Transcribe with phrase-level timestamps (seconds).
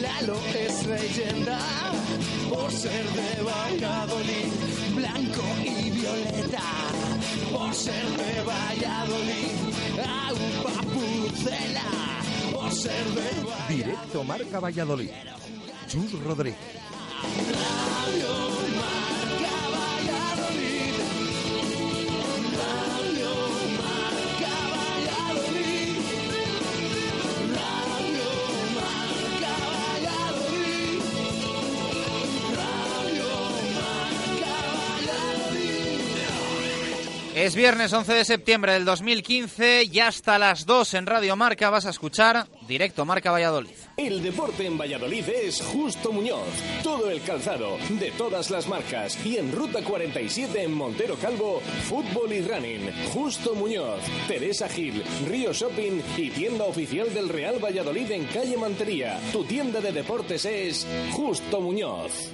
[0.00, 1.58] Lalo es leyenda
[2.48, 4.52] por ser de Valladolid.
[4.94, 6.62] Blanco y violeta
[7.52, 9.58] por ser de Valladolid.
[9.98, 11.82] Aupa Pucela
[12.52, 13.76] por ser de Valladolid.
[13.84, 15.10] Directo Marca Valladolid.
[15.88, 16.58] Chus Rodríguez.
[17.50, 18.47] Radio
[37.38, 41.86] Es viernes 11 de septiembre del 2015 y hasta las 2 en Radio Marca vas
[41.86, 43.76] a escuchar Directo Marca Valladolid.
[43.96, 46.48] El deporte en Valladolid es Justo Muñoz.
[46.82, 49.24] Todo el calzado, de todas las marcas.
[49.24, 52.90] Y en Ruta 47 en Montero Calvo, fútbol y running.
[53.14, 59.16] Justo Muñoz, Teresa Gil, Río Shopping y tienda oficial del Real Valladolid en calle Mantería.
[59.30, 62.32] Tu tienda de deportes es Justo Muñoz.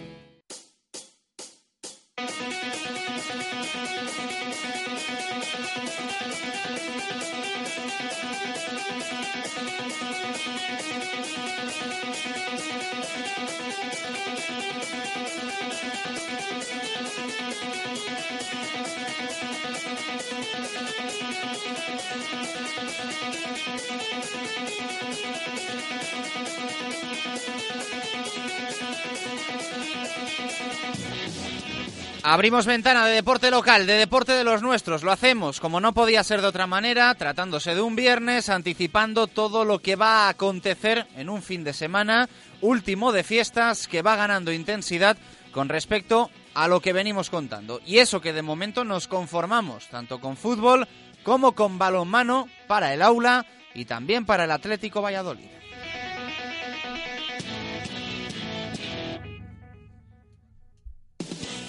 [32.26, 35.02] Abrimos ventana de deporte local, de deporte de los nuestros.
[35.02, 39.66] Lo hacemos, como no podía ser de otra manera, tratándose de un viernes, anticipando todo
[39.66, 42.30] lo que va a acontecer en un fin de semana
[42.62, 45.18] último de fiestas que va ganando intensidad
[45.54, 47.80] con respecto a lo que venimos contando.
[47.86, 50.88] Y eso que de momento nos conformamos, tanto con fútbol
[51.22, 55.46] como con balonmano para el aula y también para el Atlético Valladolid.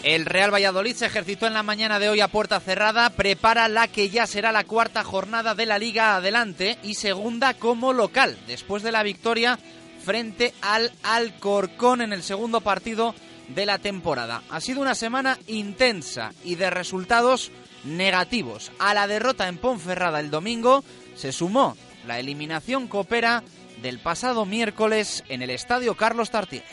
[0.03, 3.87] El Real Valladolid se ejercitó en la mañana de hoy a puerta cerrada, prepara la
[3.87, 8.83] que ya será la cuarta jornada de la Liga adelante y segunda como local, después
[8.83, 9.57] de la victoria
[10.03, 13.15] frente al Alcorcón en el segundo partido
[13.49, 14.43] de la temporada.
[14.49, 17.51] Ha sido una semana intensa y de resultados
[17.83, 18.71] negativos.
[18.79, 20.83] A la derrota en Ponferrada el domingo
[21.15, 23.43] se sumó la eliminación coopera
[23.81, 26.65] del pasado miércoles en el Estadio Carlos Tartiere.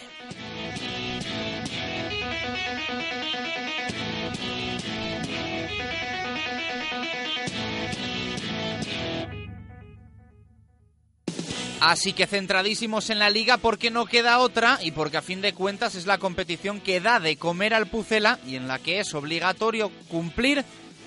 [11.85, 15.53] Así que centradísimos en la liga porque no queda otra y porque a fin de
[15.53, 19.13] cuentas es la competición que da de comer al Pucela y en la que es
[19.15, 20.65] obligatorio cumplir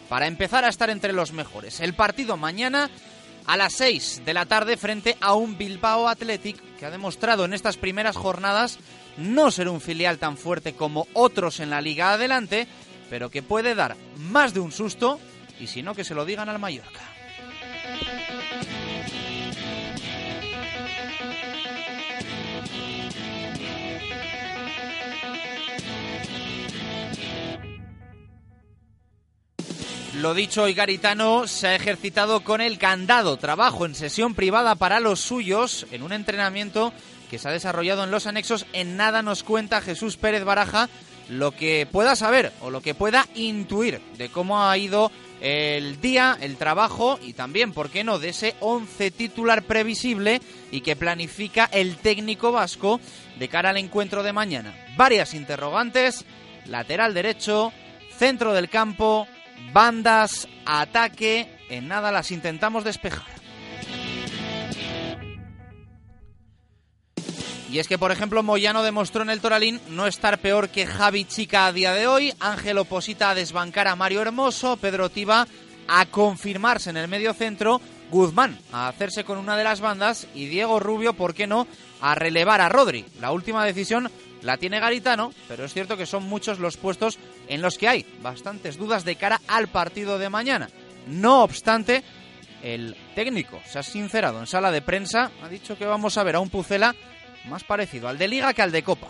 [0.10, 1.80] para empezar a estar entre los mejores.
[1.80, 2.90] El partido mañana
[3.46, 7.54] a las 6 de la tarde frente a un Bilbao Athletic que ha demostrado en
[7.54, 8.78] estas primeras jornadas
[9.16, 12.68] no ser un filial tan fuerte como otros en la liga adelante,
[13.10, 15.22] pero que puede dar más de un susto
[15.58, 17.15] y si no que se lo digan al Mallorca.
[30.20, 35.02] Lo dicho, hoy Garitano se ha ejercitado con el candado, trabajo en sesión privada para
[35.02, 36.94] los suyos, en un entrenamiento
[37.30, 38.66] que se ha desarrollado en los anexos.
[38.72, 40.90] En nada nos cuenta Jesús Pérez Baraja
[41.28, 46.38] lo que pueda saber o lo que pueda intuir de cómo ha ido el día,
[46.40, 50.42] el trabajo y también, ¿por qué no?, de ese 11 titular previsible
[50.72, 53.02] y que planifica el técnico vasco
[53.38, 54.74] de cara al encuentro de mañana.
[54.96, 56.26] Varias interrogantes,
[56.68, 57.74] lateral derecho,
[58.18, 59.28] centro del campo,
[59.74, 63.36] bandas, ataque, en nada las intentamos despejar.
[67.70, 71.26] Y es que, por ejemplo, Moyano demostró en el Toralín no estar peor que Javi
[71.26, 75.46] Chica a día de hoy, Ángel Oposita a desbancar a Mario Hermoso, Pedro Tiba
[75.88, 77.82] a confirmarse en el medio centro,
[78.12, 81.68] Guzmán a hacerse con una de las bandas y Diego Rubio, ¿por qué no?,
[82.02, 83.06] a relevar a Rodri.
[83.20, 84.10] La última decisión
[84.42, 87.18] la tiene Garitano, pero es cierto que son muchos los puestos
[87.48, 90.70] en los que hay bastantes dudas de cara al partido de mañana.
[91.08, 92.04] No obstante,
[92.64, 96.36] el técnico se ha sincerado en sala de prensa, ha dicho que vamos a ver
[96.36, 96.96] a un Pucela
[97.46, 99.10] más parecido al de Liga que al de Copa.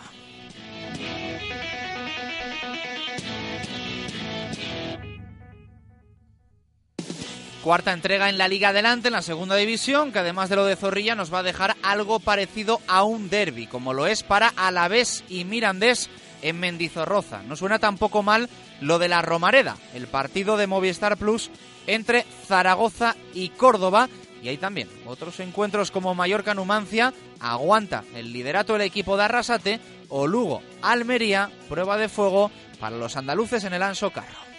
[7.66, 10.76] Cuarta entrega en la Liga Adelante, en la segunda división, que además de lo de
[10.76, 15.24] Zorrilla nos va a dejar algo parecido a un derby, como lo es para Alavés
[15.28, 16.08] y Mirandés
[16.42, 17.42] en Mendizorroza.
[17.42, 18.48] No suena tampoco mal
[18.80, 21.50] lo de la Romareda, el partido de Movistar Plus
[21.88, 24.08] entre Zaragoza y Córdoba.
[24.44, 30.28] Y hay también otros encuentros como Mallorca-Numancia, aguanta el liderato del equipo de Arrasate, o
[30.28, 34.55] Lugo-Almería, prueba de fuego para los andaluces en el Anso Carro.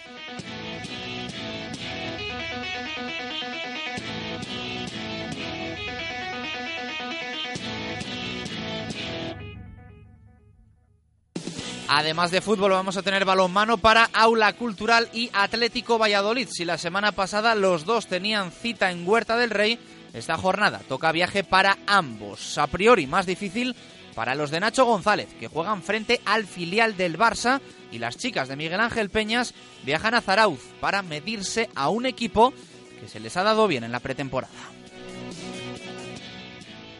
[11.90, 16.46] Además de fútbol vamos a tener balonmano para Aula Cultural y Atlético Valladolid.
[16.50, 19.78] Si la semana pasada los dos tenían cita en Huerta del Rey,
[20.12, 22.58] esta jornada toca viaje para ambos.
[22.58, 23.74] A priori más difícil
[24.14, 28.48] para los de Nacho González, que juegan frente al filial del Barça, y las chicas
[28.48, 29.54] de Miguel Ángel Peñas
[29.84, 32.52] viajan a Zarauz para medirse a un equipo
[33.00, 34.52] que se les ha dado bien en la pretemporada.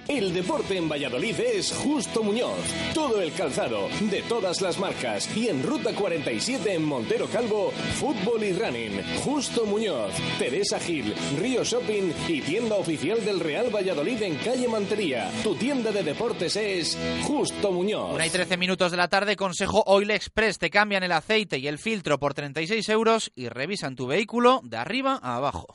[0.08, 2.56] El deporte en Valladolid es Justo Muñoz.
[2.94, 5.28] Todo el calzado, de todas las marcas.
[5.37, 9.02] Y en Ruta 47 en Montero Calvo, fútbol y running.
[9.22, 15.31] Justo Muñoz, Teresa Gil, Río Shopping y tienda oficial del Real Valladolid en calle Mantería.
[15.43, 18.14] Tu tienda de deportes es Justo Muñoz.
[18.14, 20.58] Una y 13 minutos de la tarde, consejo Oil Express.
[20.58, 24.78] Te cambian el aceite y el filtro por 36 euros y revisan tu vehículo de
[24.78, 25.75] arriba a abajo.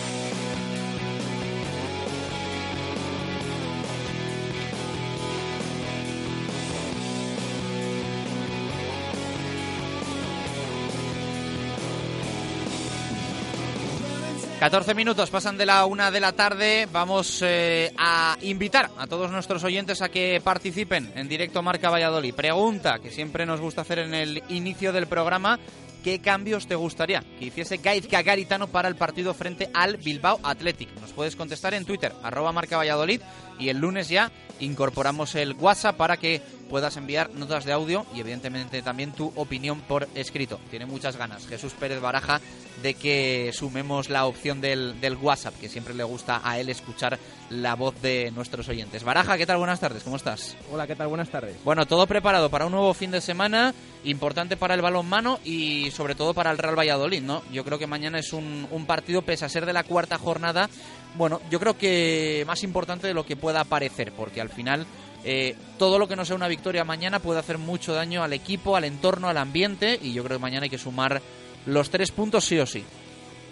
[14.61, 16.87] 14 minutos pasan de la una de la tarde.
[16.91, 22.35] Vamos eh, a invitar a todos nuestros oyentes a que participen en directo Marca Valladolid.
[22.35, 25.59] Pregunta que siempre nos gusta hacer en el inicio del programa.
[26.03, 30.93] ¿Qué cambios te gustaría que hiciese Gaizka Garitano para el partido frente al Bilbao Athletic?
[31.01, 33.21] Nos puedes contestar en Twitter, arroba Marca Valladolid,
[33.57, 36.39] y el lunes ya incorporamos el WhatsApp para que
[36.71, 40.57] puedas enviar notas de audio y evidentemente también tu opinión por escrito.
[40.69, 42.39] Tiene muchas ganas Jesús Pérez Baraja
[42.81, 47.19] de que sumemos la opción del, del, WhatsApp, que siempre le gusta a él escuchar
[47.49, 49.03] la voz de nuestros oyentes.
[49.03, 49.57] Baraja, ¿qué tal?
[49.57, 50.55] Buenas tardes, ¿cómo estás?
[50.71, 51.09] Hola, ¿qué tal?
[51.09, 51.57] Buenas tardes.
[51.65, 53.73] Bueno, todo preparado para un nuevo fin de semana,
[54.05, 57.43] importante para el balonmano y sobre todo para el Real Valladolid, ¿no?
[57.51, 60.69] Yo creo que mañana es un, un partido, pese a ser de la cuarta jornada,
[61.15, 64.87] bueno, yo creo que más importante de lo que pueda parecer, porque al final
[65.23, 68.75] eh, todo lo que no sea una victoria mañana puede hacer mucho daño al equipo,
[68.75, 71.21] al entorno, al ambiente y yo creo que mañana hay que sumar
[71.65, 72.83] los tres puntos sí o sí.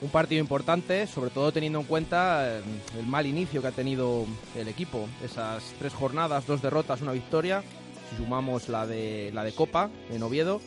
[0.01, 2.61] Un partido importante, sobre todo teniendo en cuenta eh,
[2.97, 5.07] el mal inicio que ha tenido el equipo.
[5.23, 7.61] Esas tres jornadas, dos derrotas, una victoria.
[8.09, 10.61] Si sumamos la de, la de Copa en Oviedo,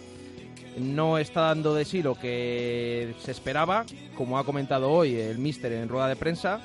[0.79, 5.73] no está dando de sí lo que se esperaba, como ha comentado hoy el míster
[5.73, 6.61] en rueda de prensa.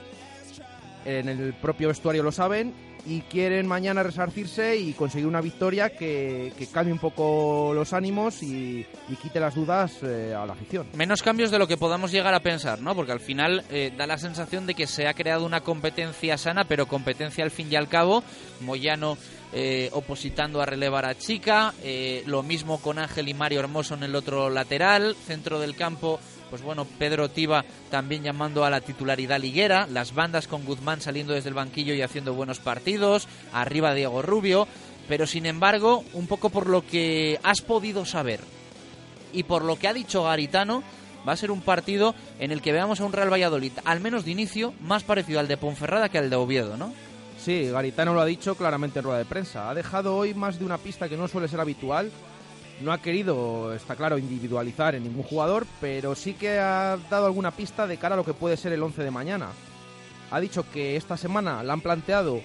[1.06, 6.52] En el propio vestuario lo saben y quieren mañana resarcirse y conseguir una victoria que,
[6.74, 8.86] cambie un poco los ánimos y,
[9.22, 10.88] quite las dudas eh, a la afición.
[10.94, 12.94] Menos cambios de lo que podamos llegar a pensar, ¿no?
[12.96, 16.66] Porque al final eh, da la sensación de que se ha creado una competencia sana,
[16.66, 18.24] pero competencia al fin y al cabo.
[18.60, 19.18] Moyano
[19.54, 21.74] eh, opositando a relevar a Chica,
[22.26, 26.62] lo mismo con Ángel y Mario Hermoso en el otro lateral, centro del campo pues
[26.62, 31.50] bueno, Pedro Tiba también llamando a la titularidad liguera, las bandas con Guzmán saliendo desde
[31.50, 34.68] el banquillo y haciendo buenos partidos, arriba Diego Rubio,
[35.08, 38.40] pero sin embargo, un poco por lo que has podido saber
[39.34, 40.84] y por lo que ha dicho Garitano,
[41.28, 44.26] va a ser un partido en el que veamos a un Real Valladolid, al menos
[44.26, 46.94] de inicio, más parecido al de Ponferrada que al de Oviedo, ¿no?
[47.38, 49.70] Sí, Garitano lo ha dicho claramente en rueda de prensa.
[49.70, 52.12] Ha dejado hoy más de una pista que no suele ser habitual.
[52.82, 57.52] No ha querido, está claro, individualizar en ningún jugador, pero sí que ha dado alguna
[57.52, 59.50] pista de cara a lo que puede ser el 11 de mañana.
[60.30, 62.42] Ha dicho que esta semana la han planteado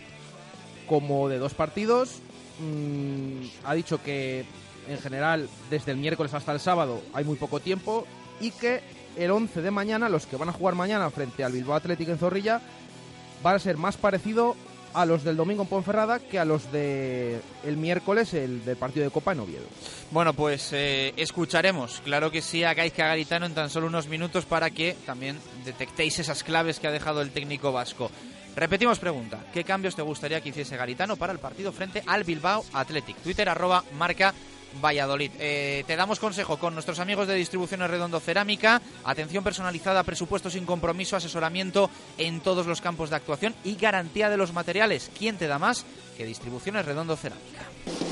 [0.88, 2.20] como de dos partidos.
[2.60, 4.46] Mm, ha dicho que
[4.88, 8.06] en general desde el miércoles hasta el sábado hay muy poco tiempo
[8.40, 8.80] y que
[9.16, 12.18] el 11 de mañana, los que van a jugar mañana frente al Bilbao Athletic en
[12.18, 12.60] Zorrilla,
[13.42, 14.56] van a ser más parecido
[14.94, 19.04] a los del domingo en Ponferrada que a los de el miércoles el del partido
[19.04, 19.66] de Copa en Oviedo.
[20.10, 24.70] Bueno, pues eh, escucharemos, claro que sí, a Garitano en tan solo unos minutos para
[24.70, 28.10] que también detectéis esas claves que ha dejado el técnico vasco.
[28.54, 32.64] Repetimos pregunta, ¿qué cambios te gustaría que hiciese Garitano para el partido frente al Bilbao
[32.74, 33.16] Athletic?
[33.16, 34.34] Twitter arroba marca
[34.80, 35.30] Valladolid.
[35.38, 40.66] Eh, te damos consejo con nuestros amigos de Distribuciones Redondo Cerámica, atención personalizada, presupuesto sin
[40.66, 45.10] compromiso, asesoramiento en todos los campos de actuación y garantía de los materiales.
[45.18, 45.84] ¿Quién te da más
[46.16, 48.11] que Distribuciones Redondo Cerámica?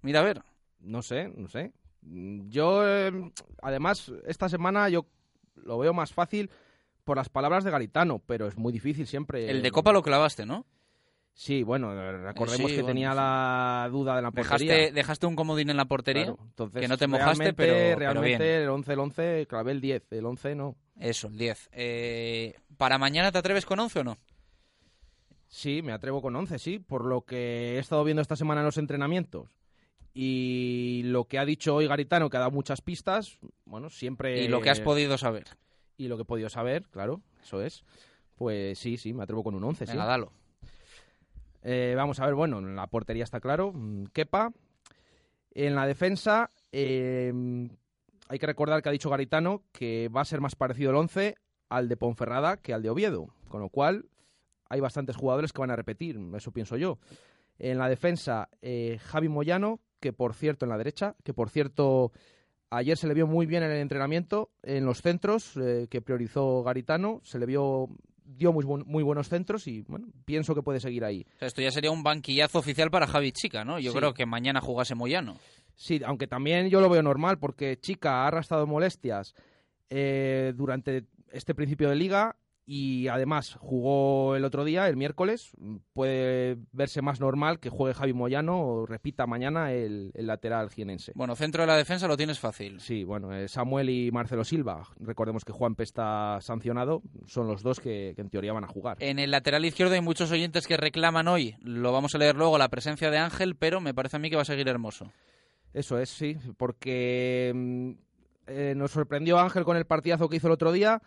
[0.00, 0.42] Mira a ver.
[0.80, 1.74] No sé, no sé.
[2.00, 3.12] Yo, eh,
[3.60, 5.06] además, esta semana yo
[5.56, 6.50] lo veo más fácil
[7.04, 9.50] por las palabras de Garitano, pero es muy difícil siempre.
[9.50, 10.66] El de Copa lo clavaste, ¿no?
[11.32, 13.16] Sí, bueno, recordemos sí, que bueno, tenía sí.
[13.16, 14.72] la duda de la portería.
[14.72, 17.98] Dejaste, dejaste un comodín en la portería, Claro, entonces, que no te mojaste, pero, pero
[17.98, 18.62] realmente bien.
[18.62, 20.76] el 11, el 11, clavé el 10, el 11 no.
[20.98, 21.68] Eso, el 10.
[21.72, 24.18] Eh, ¿Para mañana te atreves con 11 o no?
[25.46, 28.66] Sí, me atrevo con 11, sí, por lo que he estado viendo esta semana en
[28.66, 29.50] los entrenamientos.
[30.18, 34.42] Y lo que ha dicho hoy Garitano, que ha dado muchas pistas, bueno, siempre...
[34.42, 35.44] Y lo que has podido saber.
[35.98, 37.84] Y lo que he podido saber, claro, eso es.
[38.34, 39.92] Pues sí, sí, me atrevo con un 11, sí.
[39.92, 40.32] Venga, dalo.
[41.62, 44.54] Eh, vamos a ver, bueno, en la portería está claro, mm, Kepa.
[45.50, 47.30] En la defensa, eh,
[48.30, 51.34] hay que recordar que ha dicho Garitano que va a ser más parecido el 11
[51.68, 54.06] al de Ponferrada que al de Oviedo, con lo cual
[54.70, 56.98] hay bastantes jugadores que van a repetir, eso pienso yo.
[57.58, 62.12] En la defensa, eh, Javi Moyano, que por cierto en la derecha, que por cierto
[62.70, 66.62] ayer se le vio muy bien en el entrenamiento, en los centros eh, que priorizó
[66.62, 67.88] Garitano, se le vio
[68.24, 71.24] dio muy, buen- muy buenos centros y bueno, pienso que puede seguir ahí.
[71.36, 73.78] O sea, esto ya sería un banquillazo oficial para Javi Chica, ¿no?
[73.80, 73.98] Yo Sí.
[73.98, 75.36] creo que mañana jugase Moyano.
[75.74, 79.34] Sí, aunque también yo lo veo normal porque Chica ha arrastrado molestias
[79.90, 82.36] eh, durante este principio de liga
[82.66, 85.52] y además jugó el otro día, el miércoles.
[85.92, 91.12] Puede verse más normal que juegue Javi Moyano o repita mañana el, el lateral jienense.
[91.14, 92.80] Bueno, centro de la defensa lo tienes fácil.
[92.80, 94.82] Sí, bueno, eh, Samuel y Marcelo Silva.
[94.98, 97.02] Recordemos que Juanpe está sancionado.
[97.26, 98.96] Son los dos que, que en teoría van a jugar.
[99.00, 102.58] En el lateral izquierdo hay muchos oyentes que reclaman hoy, lo vamos a leer luego,
[102.58, 105.12] la presencia de Ángel, pero me parece a mí que va a seguir hermoso.
[105.72, 107.90] Eso es, sí, porque mm,
[108.46, 111.02] eh, nos sorprendió Ángel con el partidazo que hizo el otro día,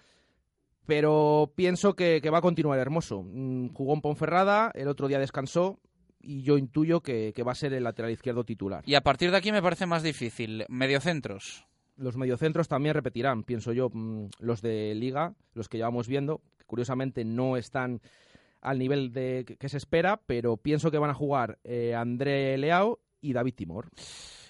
[0.90, 3.22] pero pienso que, que va a continuar hermoso.
[3.22, 5.80] Mm, jugó en Ponferrada, el otro día descansó
[6.20, 8.84] y yo intuyo que, que va a ser el lateral izquierdo titular.
[8.88, 10.66] Y a partir de aquí me parece más difícil.
[10.68, 11.68] Mediocentros.
[11.96, 16.66] Los mediocentros también repetirán, pienso yo, mm, los de Liga, los que llevamos viendo, que
[16.66, 18.02] curiosamente no están
[18.60, 22.58] al nivel de, que, que se espera, pero pienso que van a jugar eh, André
[22.58, 23.90] Leao y David Timor.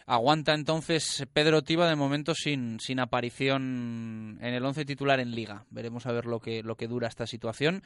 [0.09, 5.67] Aguanta entonces Pedro Tiba de momento sin, sin aparición en el once titular en Liga.
[5.69, 7.83] Veremos a ver lo que, lo que dura esta situación.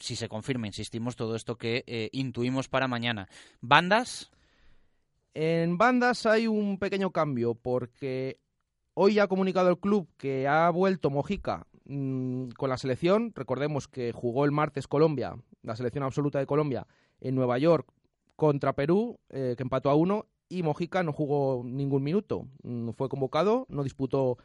[0.00, 3.28] Si se confirma, insistimos, todo esto que eh, intuimos para mañana.
[3.60, 4.32] ¿Bandas?
[5.34, 8.40] En bandas hay un pequeño cambio porque
[8.94, 13.32] hoy ha comunicado el club que ha vuelto Mojica mm, con la selección.
[13.36, 16.88] Recordemos que jugó el martes Colombia, la selección absoluta de Colombia,
[17.20, 17.86] en Nueva York
[18.34, 22.46] contra Perú, eh, que empató a uno, y Mojica no jugó ningún minuto.
[22.62, 24.36] Mm, Fue convocado, no disputó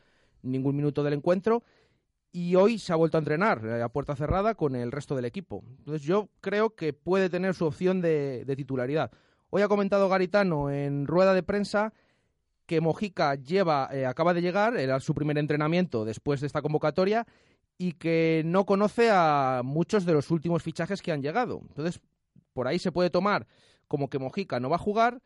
[0.41, 1.63] ningún minuto del encuentro
[2.31, 5.25] y hoy se ha vuelto a entrenar eh, a puerta cerrada con el resto del
[5.25, 5.63] equipo.
[5.79, 9.11] Entonces yo creo que puede tener su opción de, de titularidad.
[9.49, 11.93] Hoy ha comentado Garitano en rueda de prensa
[12.65, 17.27] que Mojica lleva, eh, acaba de llegar, era su primer entrenamiento después de esta convocatoria
[17.77, 21.61] y que no conoce a muchos de los últimos fichajes que han llegado.
[21.67, 21.99] Entonces,
[22.53, 23.45] por ahí se puede tomar
[23.89, 25.21] como que Mojica no va a jugar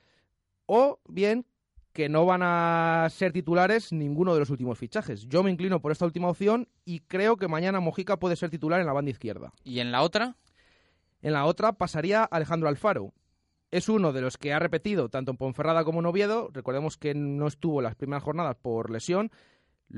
[0.74, 1.46] o bien
[1.92, 5.28] que no van a ser titulares ninguno de los últimos fichajes.
[5.28, 8.80] Yo me inclino por esta última opción y creo que mañana Mojica puede ser titular
[8.80, 9.52] en la banda izquierda.
[9.66, 10.38] ¿Y en la otra?
[11.22, 13.14] En la otra pasaría Alejandro Alfaro.
[13.70, 16.50] Es uno de los que ha repetido tanto en Ponferrada como en Oviedo.
[16.54, 19.30] Recordemos que no estuvo las primeras jornadas por lesión.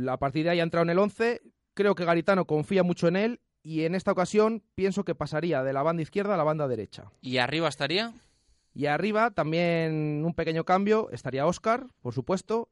[0.09, 1.41] A partir de ahí ha entrado en el 11.
[1.75, 5.73] Creo que Garitano confía mucho en él y en esta ocasión pienso que pasaría de
[5.73, 7.12] la banda izquierda a la banda derecha.
[7.21, 8.13] ¿Y arriba estaría?
[8.73, 12.69] Y arriba también un pequeño cambio, estaría Oscar, por supuesto,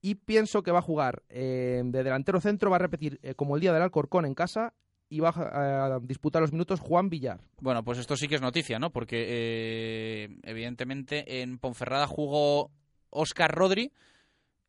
[0.00, 3.54] y pienso que va a jugar eh, de delantero centro, va a repetir eh, como
[3.54, 4.74] el día del Alcorcón en casa
[5.08, 7.40] y va a, disputar los minutos Juan Villar.
[7.60, 8.90] Bueno, pues esto sí que es noticia, ¿no?
[8.90, 12.70] Porque eh, evidentemente en Ponferrada jugó
[13.10, 13.92] Oscar Rodri,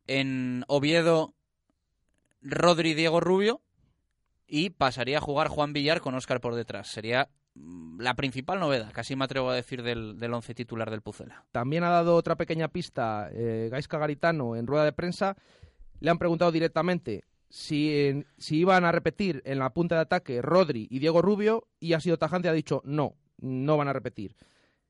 [0.06, 1.34] en Oviedo
[2.40, 3.60] Rodri Diego Rubio
[4.46, 6.88] y pasaría a jugar Juan Villar con Oscar por detrás.
[6.88, 7.28] Sería
[7.98, 11.44] la principal novedad, casi me atrevo a decir, del, del once titular del Pucela.
[11.52, 15.36] También ha dado otra pequeña pista eh, Gaisca Garitano en rueda de prensa.
[16.00, 20.86] Le han preguntado directamente si, si iban a repetir en la punta de ataque Rodri
[20.90, 24.36] y Diego Rubio y ha sido tajante, ha dicho no, no van a repetir.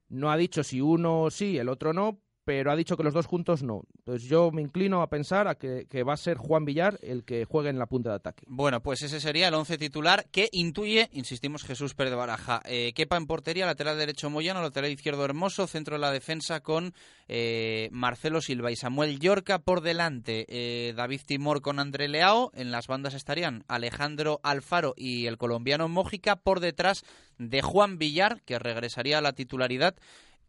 [0.09, 3.26] No ha dicho si uno sí, el otro no, pero ha dicho que los dos
[3.26, 3.82] juntos no.
[3.98, 7.44] Entonces yo me inclino a pensar a que, va a ser Juan Villar el que
[7.44, 8.44] juegue en la punta de ataque.
[8.46, 12.62] Bueno, pues ese sería el once titular que intuye, insistimos, Jesús Pérez de Baraja.
[12.64, 16.94] Eh, Kepa en portería, lateral derecho Moyano, lateral izquierdo Hermoso, centro de la defensa con
[17.26, 20.46] eh, Marcelo Silva y Samuel Yorca por delante.
[20.48, 22.52] eh, David Timor con André Leao.
[22.54, 27.02] En las bandas estarían Alejandro Alfaro y el colombiano Mójica por detrás
[27.38, 29.96] de Juan Villar, que regresaría a la titularidad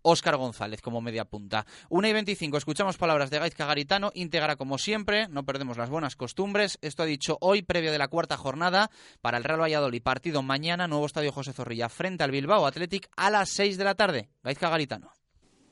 [0.02, 1.66] Óscar González como media punta.
[1.90, 6.16] 1 y 25, escuchamos palabras de Gaizka Garitano, íntegra como siempre, no perdemos las buenas
[6.16, 6.78] costumbres.
[6.82, 8.90] Esto ha dicho hoy, previo de la cuarta jornada,
[9.22, 10.02] para el Real Valladolid.
[10.02, 13.96] Partido mañana, nuevo estadio José Zorrilla, frente al Bilbao Athletic a las 6 de la
[13.96, 14.30] tarde.
[14.44, 15.12] Gaizka Garitano.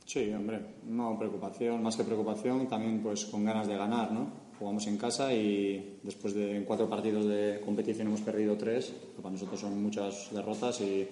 [0.06, 4.46] Sí, hombre, no preocupación, más que preocupación, también pues con ganas de ganar, ¿no?
[4.60, 9.34] Jugamos en casa y después de cuatro partidos de competición hemos perdido tres, que para
[9.34, 11.08] nosotros son muchas derrotas y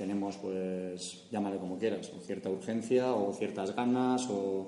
[0.00, 4.66] tenemos, pues, llámale como quieras, cierta urgencia o ciertas ganas o,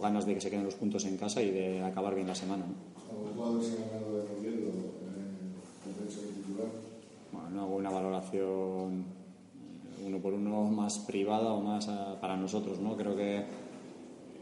[0.00, 2.64] ganas de que se queden los puntos en casa y de acabar bien la semana.
[2.64, 2.74] ¿no?
[7.32, 9.04] Bueno, no hago una valoración
[10.06, 11.86] uno por uno más privada o más
[12.20, 12.96] para nosotros, ¿no?
[12.96, 13.44] Creo que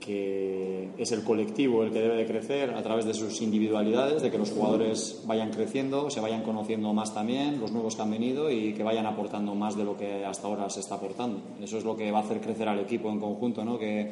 [0.01, 4.31] que es el colectivo el que debe de crecer a través de sus individualidades, de
[4.31, 8.51] que los jugadores vayan creciendo, se vayan conociendo más también, los nuevos que han venido
[8.51, 11.41] y que vayan aportando más de lo que hasta ahora se está aportando.
[11.63, 13.79] Eso es lo que va a hacer crecer al equipo en conjunto, ¿no?
[13.79, 14.11] que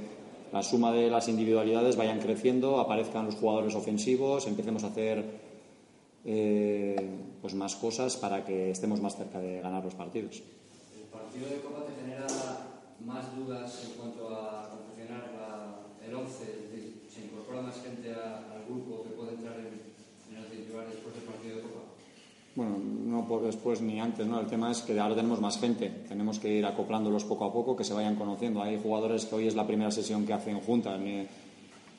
[0.52, 5.24] la suma de las individualidades vayan creciendo, aparezcan los jugadores ofensivos, empecemos a hacer
[6.24, 6.96] eh,
[7.40, 10.42] pues más cosas para que estemos más cerca de ganar los partidos.
[10.96, 12.26] ¿El partido de Copa te genera
[13.04, 14.67] más dudas en cuanto a
[16.26, 21.14] se incorpora más gente a, al grupo que puede entrar en, en el titular después
[21.14, 21.80] del partido de Copa?
[22.54, 24.40] Bueno, no por después ni antes, ¿no?
[24.40, 25.90] El tema es que ahora tenemos más gente.
[26.08, 28.62] Tenemos que ir acoplándolos poco a poco, que se vayan conociendo.
[28.62, 31.00] Hay jugadores que hoy es la primera sesión que hacen juntas.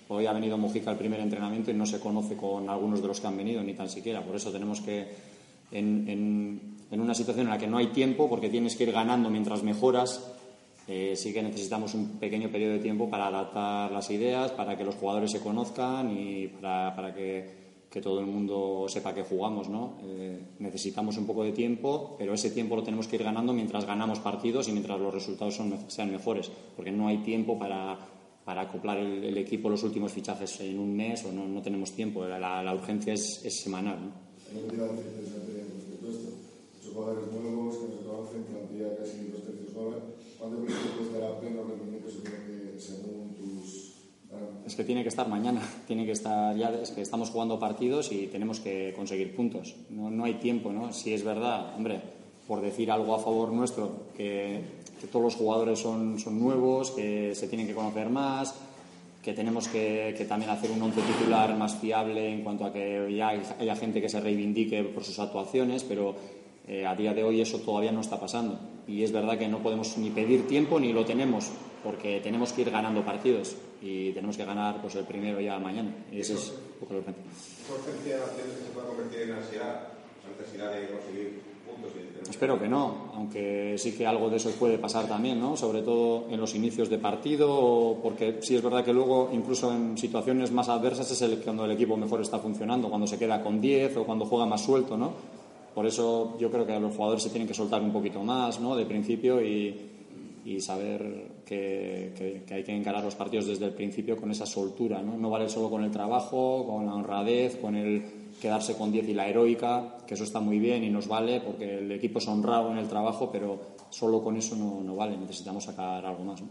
[0.10, 3.22] Hoy ha venido Mujica al primer entrenamiento y no se conoce con algunos de los
[3.22, 4.22] que han venido, ni tan siquiera.
[4.22, 5.08] Por eso tenemos que,
[5.72, 8.92] en, en, en una situación en la que no hay tiempo, porque tienes que ir
[8.92, 10.20] ganando mientras mejoras,
[10.92, 14.84] eh, sí que necesitamos un pequeño periodo de tiempo para adaptar las ideas, para que
[14.84, 17.60] los jugadores se conozcan y para, que,
[18.02, 19.70] todo el mundo sepa que jugamos.
[19.70, 20.00] ¿no?
[20.02, 23.86] Eh, necesitamos un poco de tiempo, pero ese tiempo lo tenemos que ir ganando mientras
[23.86, 27.96] ganamos partidos y mientras los resultados son, sean mejores, porque no hay tiempo para,
[28.44, 32.26] para acoplar el, equipo los últimos fichajes en un mes o no, no tenemos tiempo.
[32.26, 34.00] La, la urgencia es, es semanal.
[34.06, 34.30] ¿no?
[37.00, 39.32] jugadores nuevos que nos casi
[40.40, 43.90] ¿Cuándo crees que estará pleno rendimiento que según tus
[44.66, 48.12] es que tiene que estar mañana, tiene que estar ya, es que estamos jugando partidos
[48.12, 49.76] y tenemos que conseguir puntos.
[49.90, 50.94] No, no hay tiempo, ¿no?
[50.94, 52.00] Si es verdad, hombre,
[52.48, 54.62] por decir algo a favor nuestro, que,
[55.02, 58.56] que, todos los jugadores son, son nuevos, que se tienen que conocer más,
[59.24, 63.14] que tenemos que, que también hacer un once titular más fiable en cuanto a que
[63.16, 66.16] ya haya gente que se reivindique por sus actuaciones, pero
[66.70, 68.60] eh, a día de hoy eso todavía no está pasando.
[68.88, 71.50] Y es verdad que no podemos ni pedir tiempo ni lo tenemos,
[71.84, 75.92] porque tenemos que ir ganando partidos y tenemos que ganar pues, el primero ya mañana.
[76.12, 79.88] Y eso es un poco lo que urgencia que se pueda convertir en ansiedad?
[80.38, 81.92] necesidad de conseguir puntos.
[82.30, 85.58] Espero que no, aunque sí que algo de eso puede pasar también, ¿no?
[85.58, 89.98] sobre todo en los inicios de partido, porque sí es verdad que luego, incluso en
[89.98, 93.60] situaciones más adversas, es el, cuando el equipo mejor está funcionando, cuando se queda con
[93.60, 94.96] 10 o cuando juega más suelto.
[94.96, 95.39] ¿no?
[95.74, 98.76] Por eso yo creo que los jugadores se tienen que soltar un poquito más ¿no?
[98.76, 99.86] de principio y,
[100.60, 105.02] saber que, hay que encarar los partidos desde el principio con esa soltura.
[105.02, 105.18] ¿no?
[105.18, 108.04] no vale solo con el trabajo, con la honradez, con el
[108.42, 111.80] quedarse con 10 y la heroica, que eso está muy bien y nos vale porque
[111.80, 115.64] el equipo es honrado en el trabajo, pero solo con eso no, no vale, necesitamos
[115.64, 116.42] sacar algo más.
[116.42, 116.48] ¿no?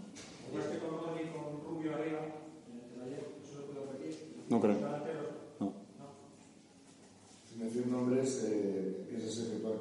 [4.49, 5.18] No creo.
[7.59, 8.99] Decir nombres, eh,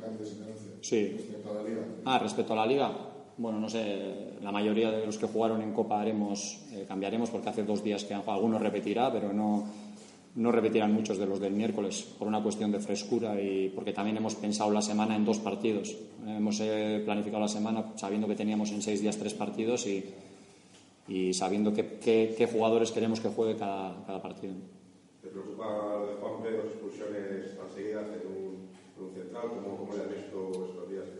[0.01, 0.35] cambios
[0.81, 1.09] sí.
[1.09, 1.81] respecto a la liga?
[2.05, 2.91] Ah, respecto a la liga.
[3.37, 7.49] Bueno, no sé, la mayoría de los que jugaron en Copa haremos, eh, cambiaremos porque
[7.49, 8.39] hace dos días que han jugado.
[8.39, 9.65] Algunos repetirá, pero no,
[10.35, 14.17] no repetirán muchos de los del miércoles por una cuestión de frescura y porque también
[14.17, 15.95] hemos pensado la semana en dos partidos.
[16.25, 20.03] Hemos eh, planificado la semana sabiendo que teníamos en seis días tres partidos y,
[21.07, 21.99] y sabiendo qué,
[22.35, 24.55] qué, jugadores queremos que juegue cada, cada partido.
[25.21, 25.65] ¿Te preocupa
[25.99, 28.05] lo de Juan Pedro, expulsiones tan seguidas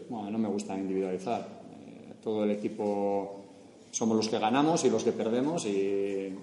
[0.10, 1.42] bueno, no me gusta individualizar.
[1.86, 3.44] Eh, todo el equipo
[3.92, 6.34] somos los que ganamos y los que perdemos y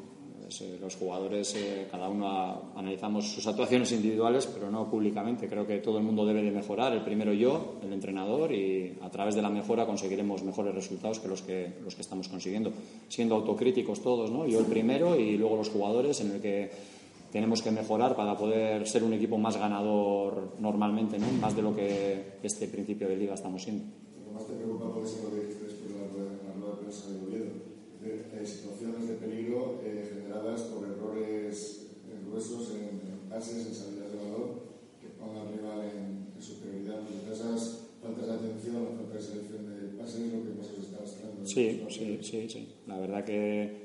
[0.42, 5.48] pues, eh, los jugadores, eh, cada uno analizamos sus actuaciones individuales, pero no públicamente.
[5.48, 9.10] Creo que todo el mundo debe de mejorar, el primero yo, el entrenador, y a
[9.10, 12.72] través de la mejora conseguiremos mejores resultados que los que, los que estamos consiguiendo.
[13.08, 14.46] Siendo autocríticos todos, ¿no?
[14.46, 16.70] Yo el primero y luego los jugadores en el que
[17.34, 21.26] tenemos que mejorar para poder ser un equipo más ganador normalmente, ¿no?
[21.42, 23.86] más de lo que este principio de liga estamos siendo.
[24.32, 27.50] Más te preocupa ser lo que de la rueda de prensa de Oviedo,
[28.46, 31.90] situaciones de peligro eh, generadas por errores
[32.24, 34.50] gruesos en, pases, en salidas de balón,
[35.02, 37.00] que pongan al rival en, superioridad.
[37.32, 41.02] Esas faltas de atención, la falta de selección de pases, lo que más os está
[41.42, 42.68] Sí, sí, sí, sí.
[42.86, 43.83] La verdad que,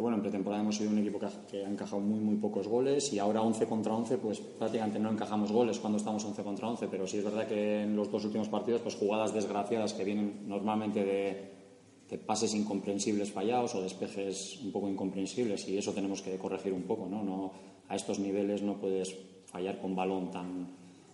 [0.00, 1.18] bueno, en pretemporada hemos sido un equipo
[1.50, 5.10] que ha, encajado muy, muy pocos goles y ahora 11 contra 11, pues prácticamente no
[5.10, 8.24] encajamos goles cuando estamos 11 contra 11, pero sí es verdad que en los dos
[8.24, 14.72] últimos partidos, pues jugadas desgraciadas que vienen normalmente de, pases incomprensibles fallados o despejes un
[14.72, 17.22] poco incomprensibles y eso tenemos que corregir un poco, ¿no?
[17.22, 17.52] no
[17.88, 19.14] a estos niveles no puedes
[19.46, 20.68] fallar con balón tan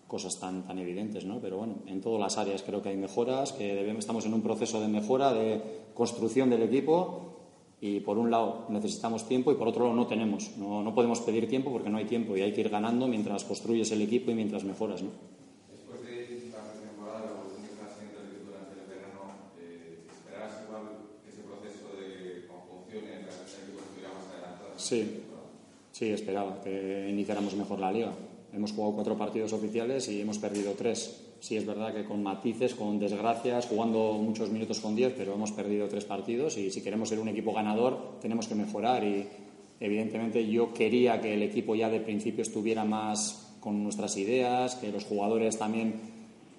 [0.06, 1.40] cosas tan, tan evidentes, ¿no?
[1.40, 4.80] Pero bueno, en todas las áreas creo que hay mejoras, que estamos en un proceso
[4.80, 5.60] de mejora, de
[5.94, 7.33] construcción del equipo
[7.80, 10.56] y por un lado necesitamos tiempo y por otro lado no tenemos.
[10.56, 13.44] No, no podemos pedir tiempo porque no hay tiempo y hay que ir ganando mientras
[13.44, 15.10] construyes el equipo y mientras mejoras, ¿no?
[15.70, 19.20] Después de esta temporada, la evolución que estás haciendo el equipo durante el verano,
[20.10, 20.82] ¿esperabas igual
[21.24, 24.70] que ese proceso de conjunción en el equipo estuviera más adelantado?
[24.76, 25.22] Sí,
[25.92, 28.12] sí, esperaba que iniciáramos mejor la liga.
[28.52, 31.33] Hemos jugado cuatro partidos oficiales y hemos perdido tres.
[31.44, 35.52] Sí, es verdad que con matices, con desgracias, jugando muchos minutos con diez, pero hemos
[35.52, 39.28] perdido tres partidos y si queremos ser un equipo ganador tenemos que mejorar y
[39.78, 44.90] evidentemente yo quería que el equipo ya de principio estuviera más con nuestras ideas, que
[44.90, 46.00] los jugadores también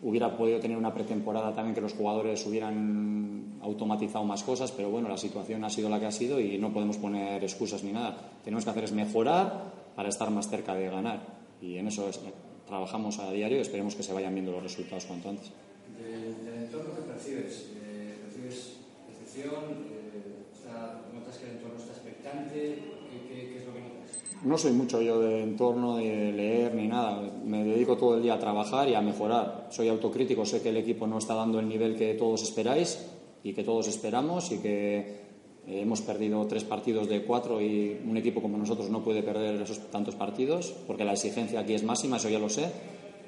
[0.04, 5.10] hubiera podido tener una pretemporada también que los jugadores hubieran automatizado más cosas, pero bueno,
[5.10, 8.15] la situación ha sido la que ha sido y no podemos poner excusas ni nada.
[8.43, 9.63] Tenemos que hacer es mejorar
[9.95, 11.26] para estar más cerca de ganar
[11.60, 12.19] y en eso es-
[12.67, 15.51] trabajamos a diario y esperemos que se vayan viendo los resultados cuanto antes.
[15.97, 18.73] Del, del entorno que percibes, eh, ¿percibes
[19.08, 19.63] decepción?
[19.91, 22.54] Eh, está- ¿Notas que el entorno está expectante?
[22.54, 24.43] ¿Qué, qué- qué es lo que notas?
[24.43, 27.21] No soy mucho yo de entorno, de leer ni nada.
[27.45, 29.67] Me dedico todo el día a trabajar y a mejorar.
[29.71, 32.99] Soy autocrítico, sé que el equipo no está dando el nivel que todos esperáis
[33.43, 35.24] y que todos esperamos y que
[35.67, 39.80] hemos perdido tres partidos de cuatro y un equipo como nosotros no puede perder esos
[39.89, 42.71] tantos partidos porque la exigencia aquí es máxima, eso ya lo sé.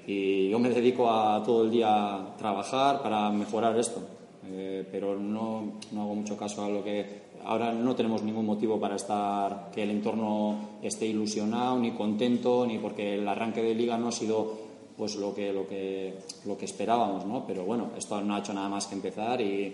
[0.05, 4.01] Y yo me dedico a todo el día trabajar para mejorar esto.
[4.49, 8.79] Eh, pero no, no hago mucho caso a lo que ahora no tenemos ningún motivo
[8.79, 13.97] para estar que el entorno esté ilusionado ni contento ni porque el arranque de liga
[13.97, 18.21] no ha sido pues lo que lo que lo que esperábamos no pero bueno esto
[18.21, 19.73] no ha hecho nada más que empezar y,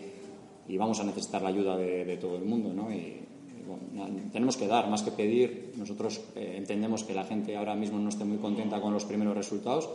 [0.67, 3.19] y vamos a necesitar la ayuda de, de todo el mundo no y,
[3.67, 5.71] bueno, tenemos que dar más que pedir.
[5.78, 9.36] Nosotros eh, entendemos que la gente ahora mismo no esté muy contenta con los primeros
[9.36, 9.89] resultados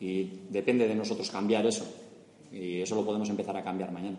[0.00, 1.84] y depende de nosotros cambiar eso.
[2.52, 4.18] Y eso lo podemos empezar a cambiar mañana.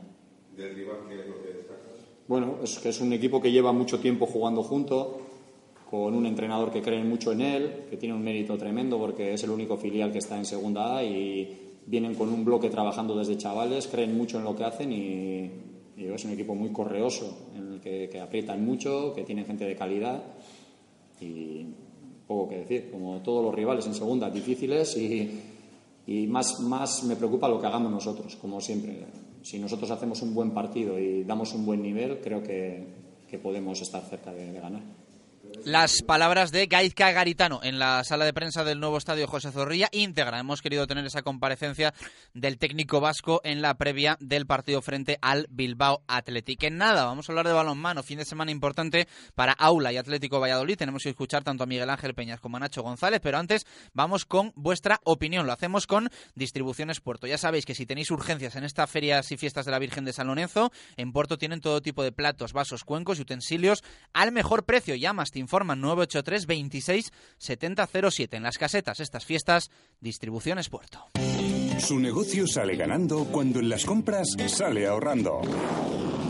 [0.56, 1.86] Del rival, ¿qué es lo que destacas?
[2.28, 5.20] bueno, es que es un equipo que lleva mucho tiempo jugando junto,
[5.90, 9.44] con un entrenador que cree mucho en él, que tiene un mérito tremendo porque es
[9.44, 13.38] el único filial que está en Segunda A y vienen con un bloque trabajando desde
[13.38, 15.52] chavales, creen mucho en lo que hacen y
[15.98, 20.24] es un equipo muy correoso, en el que, aprietan mucho, que tienen gente de calidad
[21.22, 21.66] y
[22.28, 27.48] poco que decir, como todos los rivales en Segunda, difíciles y, más, más me preocupa
[27.48, 29.06] lo que hagamos nosotros, como siempre.
[29.42, 33.06] Si nosotros hacemos un buen partido y damos un buen nivel, creo que,
[33.44, 34.82] podemos estar cerca de ganar.
[35.66, 39.90] Las palabras de Gaizka Garitano en la sala de prensa del nuevo estadio José Zorrilla
[39.92, 40.38] íntegra.
[40.38, 41.92] Hemos querido tener esa comparecencia
[42.36, 46.62] del técnico vasco en la previa del partido frente al Bilbao Athletic.
[46.66, 48.04] En nada, vamos a hablar de balonmano.
[48.04, 50.78] Fin de semana importante para Aula y Atlético Valladolid.
[50.78, 54.26] Tenemos que escuchar tanto a Miguel Ángel Peñas como a Nacho González, pero antes vamos
[54.26, 55.48] con vuestra opinión.
[55.48, 57.26] Lo hacemos con Distribuciones Puerto.
[57.26, 60.14] Ya sabéis que si tenéis urgencias en estas ferias y fiestas de la Virgen de
[60.14, 64.66] San Lorenzo, en Puerto tienen todo tipo de platos, vasos, cuencos y utensilios al mejor
[64.66, 64.94] precio.
[64.94, 68.38] Llamas, te informan 983 26 70 07.
[68.38, 69.70] En las casetas, estas fiestas,
[70.02, 71.06] Distribuciones Puerto.
[71.80, 75.42] Su negocio sale ganando cuando en las compras sale ahorrando.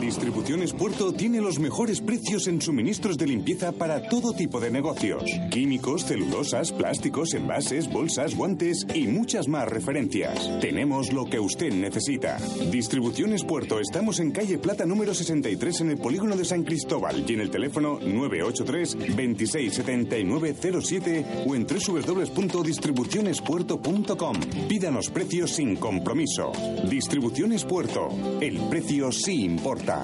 [0.06, 5.24] Distribuciones Puerto tiene los mejores precios en suministros de limpieza para todo tipo de negocios.
[5.50, 10.60] Químicos, celulosas, plásticos, envases, bolsas, guantes y muchas más referencias.
[10.62, 12.38] Tenemos lo que usted necesita.
[12.72, 13.80] Distribuciones Puerto.
[13.80, 17.50] Estamos en calle Plata número 63 en el polígono de San Cristóbal y en el
[17.50, 24.36] teléfono 983 267907 o en www.distribucionespuerto.com.
[24.70, 26.52] Pídanos precios sin compromiso.
[26.88, 28.10] Distribuciones Puerto.
[28.40, 29.95] El precio sí importa.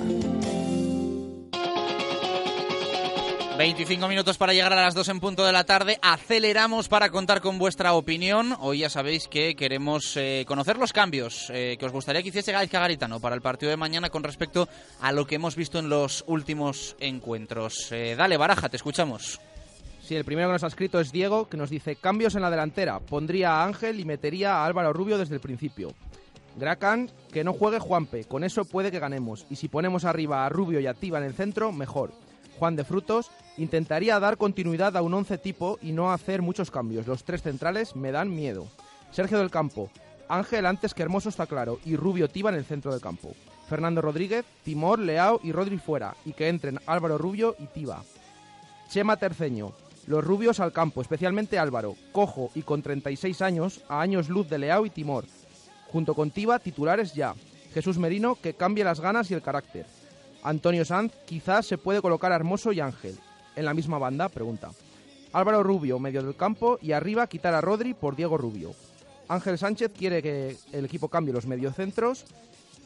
[3.62, 6.00] 25 minutos para llegar a las 2 en punto de la tarde.
[6.02, 8.56] Aceleramos para contar con vuestra opinión.
[8.60, 12.52] Hoy ya sabéis que queremos eh, conocer los cambios eh, que os gustaría que hiciese
[12.52, 14.68] Gaizka Garitano para el partido de mañana con respecto
[15.00, 17.92] a lo que hemos visto en los últimos encuentros.
[17.92, 19.40] Eh, dale, Baraja, te escuchamos.
[20.02, 22.50] Sí, el primero que nos ha escrito es Diego, que nos dice cambios en la
[22.50, 23.00] delantera.
[23.00, 25.94] Pondría a Ángel y metería a Álvaro Rubio desde el principio.
[26.58, 29.46] Gracan, que no juegue Juanpe, con eso puede que ganemos.
[29.50, 32.12] Y si ponemos arriba a Rubio y a Tiba en el centro, mejor.
[32.60, 37.08] Juan de Frutos, intentaría dar continuidad a un once tipo y no hacer muchos cambios.
[37.08, 38.68] Los tres centrales me dan miedo.
[39.12, 39.90] Sergio del Campo,
[40.28, 43.34] Ángel antes que Hermoso está claro, y Rubio Tiba en el centro del campo.
[43.68, 48.04] Fernando Rodríguez, Timor, Leao y Rodri fuera, y que entren Álvaro Rubio y Tiba.
[48.90, 49.74] Chema Terceño,
[50.08, 54.58] los rubios al campo, especialmente Álvaro, cojo y con 36 años, a años luz de
[54.58, 55.26] Leao y Timor.
[55.92, 57.36] Junto con Tiba, titulares ya.
[57.74, 59.86] Jesús Merino, que cambie las ganas y el carácter.
[60.44, 63.18] Antonio Sanz, quizás se puede colocar a Hermoso y Ángel.
[63.56, 64.30] ¿En la misma banda?
[64.30, 64.72] Pregunta.
[65.34, 68.74] Álvaro Rubio, medio del campo, y arriba quitar a Rodri por Diego Rubio.
[69.28, 72.26] Ángel Sánchez quiere que el equipo cambie los mediocentros.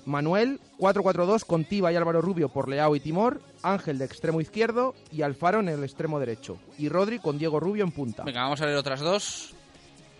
[0.05, 3.41] Manuel, 4-4-2 con Tiba y Álvaro Rubio por Leao y Timor.
[3.63, 6.59] Ángel de extremo izquierdo y Alfaro en el extremo derecho.
[6.77, 8.23] Y Rodri con Diego Rubio en punta.
[8.23, 9.55] Venga, vamos a ver otras dos.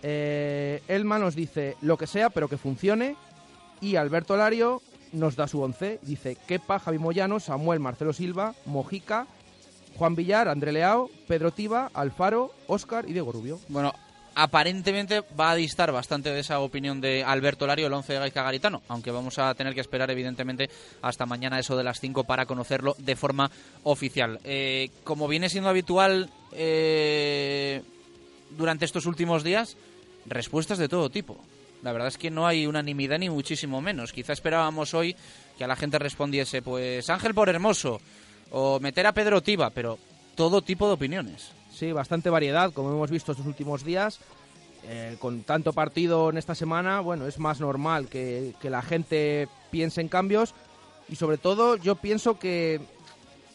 [0.02, 3.16] Eh, Elma nos dice lo que sea, pero que funcione.
[3.80, 4.82] Y Alberto Lario
[5.12, 5.98] nos da su once.
[6.02, 9.26] Dice Kepa, Javi Moyano, Samuel, Marcelo Silva, Mojica,
[9.96, 13.58] Juan Villar, André Leao, Pedro Tiba, Alfaro, Óscar y Diego Rubio.
[13.68, 13.92] Bueno,
[14.36, 18.42] aparentemente va a distar bastante de esa opinión de Alberto Lario, el 11 de Gaizka
[18.42, 20.68] Garitano, aunque vamos a tener que esperar evidentemente
[21.00, 23.50] hasta mañana eso de las 5 para conocerlo de forma
[23.82, 24.38] oficial.
[24.44, 27.82] Eh, como viene siendo habitual eh,
[28.56, 29.76] durante estos últimos días,
[30.26, 31.38] respuestas de todo tipo.
[31.82, 34.12] La verdad es que no hay unanimidad ni muchísimo menos.
[34.12, 35.14] Quizá esperábamos hoy
[35.56, 38.00] que a la gente respondiese pues Ángel por Hermoso
[38.50, 39.98] o meter a Pedro Tiba, pero
[40.34, 41.50] todo tipo de opiniones.
[41.72, 44.20] Sí, bastante variedad, como hemos visto estos últimos días.
[44.88, 49.48] Eh, con tanto partido en esta semana, bueno, es más normal que, que, la gente
[49.72, 50.54] piense en cambios
[51.08, 52.80] y sobre todo yo pienso que,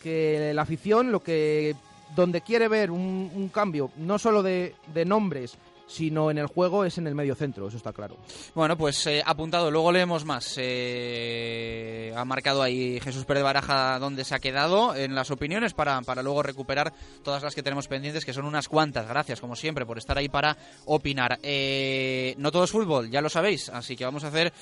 [0.03, 1.75] que la afición lo que
[2.15, 7.07] donde quiere ver un, cambio, no solo de, nombres, sino en el juego es en
[7.07, 8.15] el medio centro, eso está claro.
[8.55, 10.55] Bueno, pues eh, apuntado, luego leemos más.
[10.57, 16.01] Eh, ha marcado ahí Jesús Pérez Baraja dónde se ha quedado en las opiniones para,
[16.01, 16.93] para luego recuperar
[17.23, 19.07] todas las que tenemos pendientes, que son unas cuantas.
[19.07, 21.39] Gracias, como siempre, por estar ahí para opinar.
[21.43, 24.53] Eh, no todo es fútbol, ya lo sabéis, así que vamos a hacer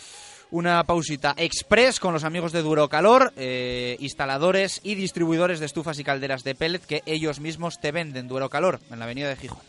[0.51, 5.99] una pausita express con los amigos de Duro Calor, eh, instaladores y distribuidores de estufas
[5.99, 9.35] y calderas de pellet que ellos mismos te venden Duro Calor en la avenida de
[9.35, 9.59] Gijón.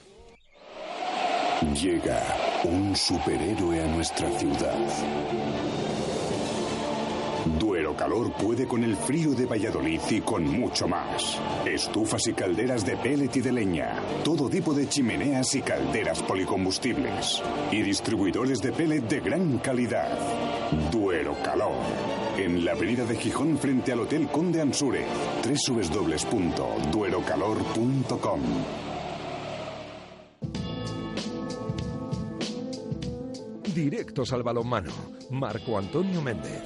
[1.74, 2.22] Llega
[2.64, 4.78] un superhéroe a nuestra ciudad.
[7.58, 11.38] Duero Calor puede con el frío de Valladolid y con mucho más.
[11.66, 13.94] Estufas y calderas de pellet y de leña.
[14.24, 17.42] Todo tipo de chimeneas y calderas policombustibles.
[17.70, 20.49] Y distribuidores de pellet de gran calidad.
[20.90, 21.76] Duero Calor.
[22.36, 25.06] En la avenida de Gijón frente al Hotel Conde Ansure.
[25.44, 28.40] www.duerocalor.com
[33.74, 34.90] Directos al balonmano.
[35.30, 36.62] Marco Antonio Méndez.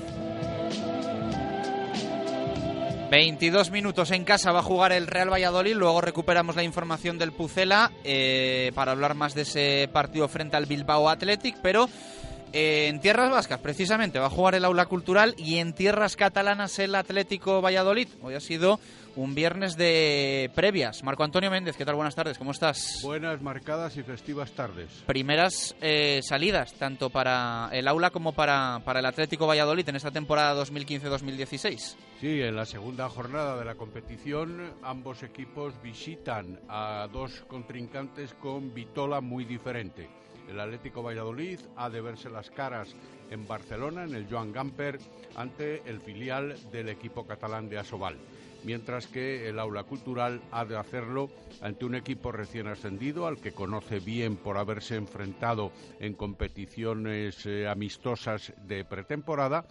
[3.10, 7.32] 22 minutos en casa va a jugar el Real Valladolid, luego recuperamos la información del
[7.32, 11.88] Pucela eh, para hablar más de ese partido frente al Bilbao Athletic, pero
[12.54, 16.94] en tierras vascas precisamente va a jugar el Aula Cultural y en tierras catalanas el
[16.94, 18.06] Atlético Valladolid.
[18.22, 18.78] Hoy ha sido
[19.16, 21.02] un viernes de previas.
[21.02, 21.96] Marco Antonio Méndez, ¿qué tal?
[21.96, 23.00] Buenas tardes, ¿cómo estás?
[23.02, 25.02] Buenas, marcadas y festivas tardes.
[25.04, 30.12] Primeras eh, salidas, tanto para el aula como para, para el Atlético Valladolid en esta
[30.12, 31.96] temporada 2015-2016.
[32.20, 38.72] Sí, en la segunda jornada de la competición ambos equipos visitan a dos contrincantes con
[38.72, 40.08] vitola muy diferente.
[40.48, 42.94] El Atlético Valladolid ha de verse las caras
[43.30, 44.98] en Barcelona, en el Joan Gamper,
[45.36, 48.18] ante el filial del equipo catalán de Asobal
[48.64, 51.30] mientras que el aula cultural ha de hacerlo
[51.60, 57.68] ante un equipo recién ascendido al que conoce bien por haberse enfrentado en competiciones eh,
[57.68, 59.66] amistosas de pretemporada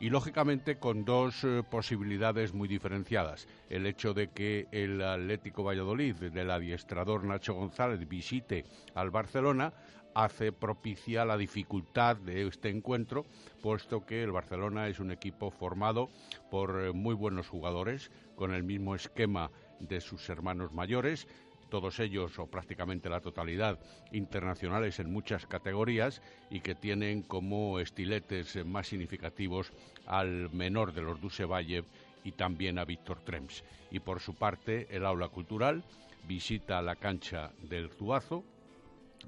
[0.00, 3.46] y lógicamente con dos eh, posibilidades muy diferenciadas.
[3.70, 9.72] El hecho de que el Atlético Valladolid del adiestrador Nacho González visite al Barcelona
[10.14, 13.24] hace propicia la dificultad de este encuentro,
[13.62, 16.08] puesto que el Barcelona es un equipo formado
[16.50, 21.26] por eh, muy buenos jugadores, con el mismo esquema de sus hermanos mayores,
[21.68, 23.78] todos ellos o prácticamente la totalidad
[24.12, 26.20] internacionales en muchas categorías
[26.50, 29.72] y que tienen como estiletes eh, más significativos
[30.06, 31.84] al menor de los Dusevalle
[32.24, 33.64] y también a Víctor Trems.
[33.90, 35.82] Y por su parte, el aula cultural
[36.28, 38.44] visita la cancha del Zuazo,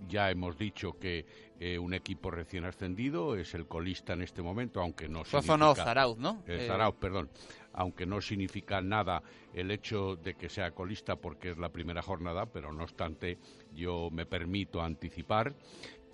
[0.08, 1.26] ya hemos dicho que
[1.60, 5.74] eh, un equipo recién ascendido es el colista en este momento, aunque no significa...
[5.74, 6.42] Zarauz, ¿no?
[6.46, 7.30] Eh, Zarauz, perdón.
[7.72, 9.22] Aunque no significa nada
[9.52, 13.38] el hecho de que sea colista porque es la primera jornada, pero no obstante
[13.72, 15.54] yo me permito anticipar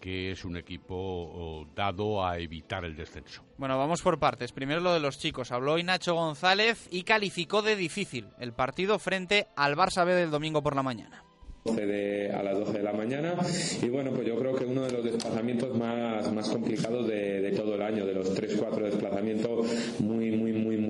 [0.01, 3.45] que es un equipo dado a evitar el descenso.
[3.59, 4.51] Bueno, vamos por partes.
[4.51, 5.53] Primero lo de los chicos.
[5.53, 10.31] Habló hoy Nacho González y calificó de difícil el partido frente al Barça B del
[10.31, 11.25] domingo por la mañana.
[11.65, 13.35] De, a las 12 de la mañana.
[13.83, 17.53] Y bueno pues yo creo que uno de los desplazamientos más, más complicados de, de
[17.53, 19.67] todo el año de los 3-4 desplazamientos
[20.01, 20.90] muy muy muy muy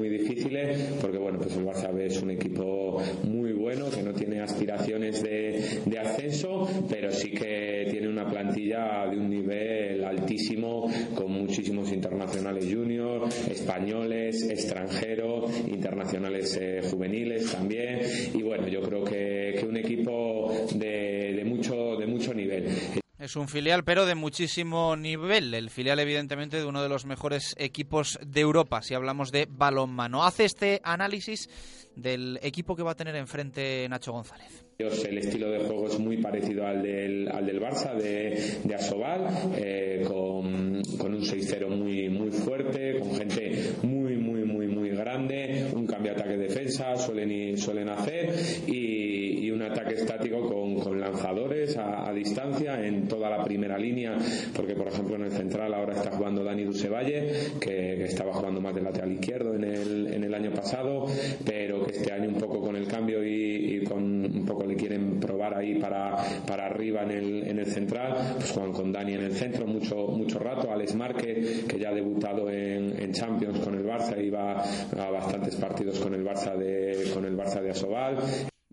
[1.00, 5.22] porque bueno pues el Barça B es un equipo muy bueno que no tiene aspiraciones
[5.22, 11.92] de, de ascenso pero sí que tiene una plantilla de un nivel altísimo con muchísimos
[11.92, 18.00] internacionales juniors españoles extranjeros internacionales eh, juveniles también
[18.34, 22.99] y bueno yo creo que, un equipo de, mucho, de mucho nivel.
[23.20, 25.52] Es un filial, pero de muchísimo nivel.
[25.52, 30.24] El filial, evidentemente, de uno de los mejores equipos de Europa, si hablamos de balonmano.
[30.24, 31.50] Hace este análisis
[31.94, 34.64] del equipo que va a tener enfrente Nacho González.
[34.78, 39.26] El estilo de juego es muy parecido al del, al del Barça de, de Asobal,
[39.54, 45.66] eh, con, con, un 6-0 muy, muy fuerte, con gente muy, muy, muy, muy grande,
[45.74, 48.32] un cambio ataque-defensa, suelen, suelen hacer,
[48.66, 54.16] y, un ataque estático con, lanzadores a, distancia toda la primera línea,
[54.54, 58.74] porque por ejemplo en el central ahora está jugando Dani Dusevalle, que, estaba jugando más
[58.74, 61.06] de lateral izquierdo en el, en el año pasado,
[61.44, 65.18] pero que este año un poco con el cambio y, con un poco le quieren
[65.18, 69.24] probar ahí para, para arriba en el, en el central, pues juegan con Dani en
[69.24, 73.74] el centro mucho, mucho rato, Alex Márquez, que ya ha debutado en, en Champions con
[73.74, 77.70] el Barça y va a bastantes partidos con el Barça de, con el Barça de
[77.70, 78.18] Asobal.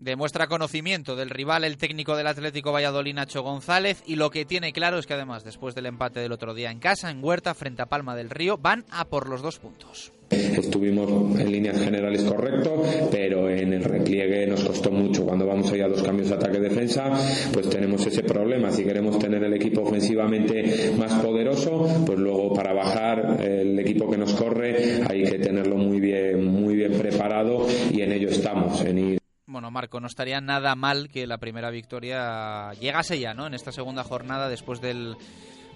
[0.00, 4.72] Demuestra conocimiento del rival el técnico del Atlético Valladolid, Nacho González, y lo que tiene
[4.72, 7.82] claro es que además, después del empate del otro día en casa, en Huerta, frente
[7.82, 10.12] a Palma del Río, van a por los dos puntos.
[10.30, 15.24] Estuvimos en líneas generales correctos, pero en el repliegue nos costó mucho.
[15.24, 17.10] Cuando vamos allá a dos cambios de ataque-defensa,
[17.52, 18.70] pues tenemos ese problema.
[18.70, 24.18] Si queremos tener el equipo ofensivamente más poderoso, pues luego para bajar el equipo que
[24.18, 28.98] nos corre hay que tenerlo muy bien, muy bien preparado y en ello estamos, en
[28.98, 29.17] ir
[29.48, 33.46] bueno, Marco, no estaría nada mal que la primera victoria llegase ya, ¿no?
[33.46, 35.16] En esta segunda jornada después del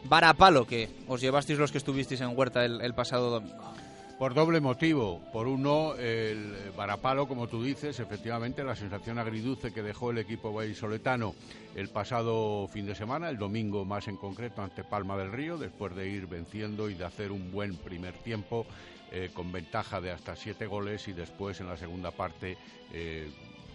[0.04, 3.72] varapalo que os llevasteis los que estuvisteis en Huerta el, pasado domingo.
[4.18, 5.22] Por doble motivo.
[5.32, 10.52] Por uno, el varapalo, como tú dices, efectivamente, la sensación agridulce que dejó el equipo
[10.52, 11.34] vallisoletano
[11.74, 15.96] el pasado fin de semana, el domingo más en concreto, ante Palma del Río, después
[15.96, 18.66] de ir venciendo y de hacer un buen primer tiempo
[19.10, 22.58] eh, con ventaja de hasta siete goles y después en la segunda parte.
[22.92, 23.30] Eh,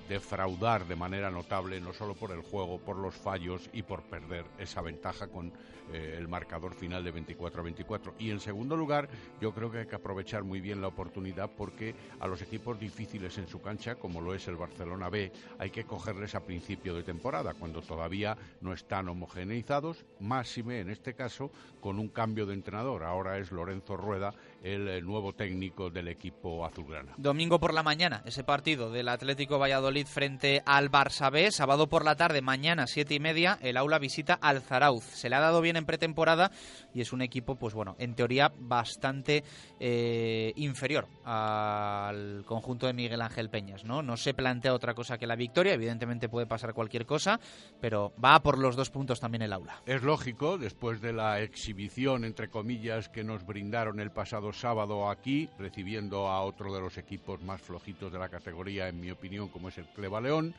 [0.08, 4.46] defraudar de manera notable, no solo por el juego, por los fallos y por perder
[4.58, 5.52] esa ventaja con
[5.94, 8.14] eh, el marcador final de 24 a 24.
[8.20, 9.08] Y en segundo lugar,
[9.40, 13.38] yo creo que hay que aprovechar muy bien la oportunidad porque a los equipos difíciles
[13.38, 17.04] en su cancha, como lo es el Barcelona B, hay que cogerles a principio de
[17.04, 23.04] temporada, cuando todavía no están homogeneizados, máxime en este caso con un cambio de entrenador.
[23.04, 24.34] Ahora es Lorenzo Rueda
[24.64, 27.14] el, nuevo técnico del equipo azulgrana.
[27.18, 31.52] Domingo por la mañana, ese partido del Atlético Valladolid frente al Barça B.
[31.52, 35.04] Sábado por la tarde, mañana, siete y media, el aula visita al Zarauz.
[35.04, 36.52] Se le ha dado bien en pretemporada
[36.94, 39.44] y es un equipo, pues bueno, en teoría bastante
[39.80, 44.02] eh, inferior al conjunto de Miguel Ángel Peñas, ¿no?
[44.02, 47.40] No se plantea otra cosa que la victoria, evidentemente puede pasar cualquier cosa,
[47.80, 49.82] pero va por los dos puntos también el aula.
[49.86, 55.50] Es lógico, después de la exhibición, entre comillas, que nos brindaron el pasado sábado aquí,
[55.58, 59.70] recibiendo a otro de los equipos más flojitos de la categoría, en mi opinión, como
[59.70, 60.54] es el Cleva León,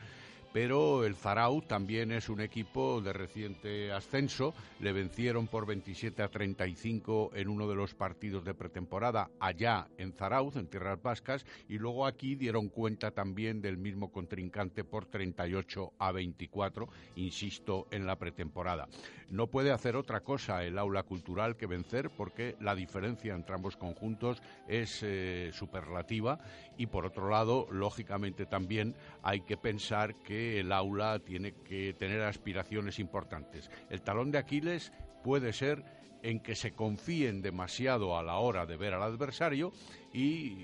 [0.51, 4.53] pero el Zarau también es un equipo de reciente ascenso.
[4.79, 10.13] Le vencieron por 27 a 35 en uno de los partidos de pretemporada allá en
[10.13, 15.93] Zarauz, en Tierras Vascas, y luego aquí dieron cuenta también del mismo contrincante por 38
[15.99, 18.87] a 24, insisto, en la pretemporada.
[19.29, 23.77] No puede hacer otra cosa el aula cultural que vencer porque la diferencia entre ambos
[23.77, 26.39] conjuntos es eh, superlativa
[26.77, 32.21] y por otro lado, lógicamente también hay que pensar que el aula tiene que tener
[32.21, 33.69] aspiraciones importantes.
[33.89, 34.91] El talón de Aquiles
[35.23, 35.83] puede ser
[36.21, 39.71] en que se confíen demasiado a la hora de ver al adversario
[40.13, 40.57] y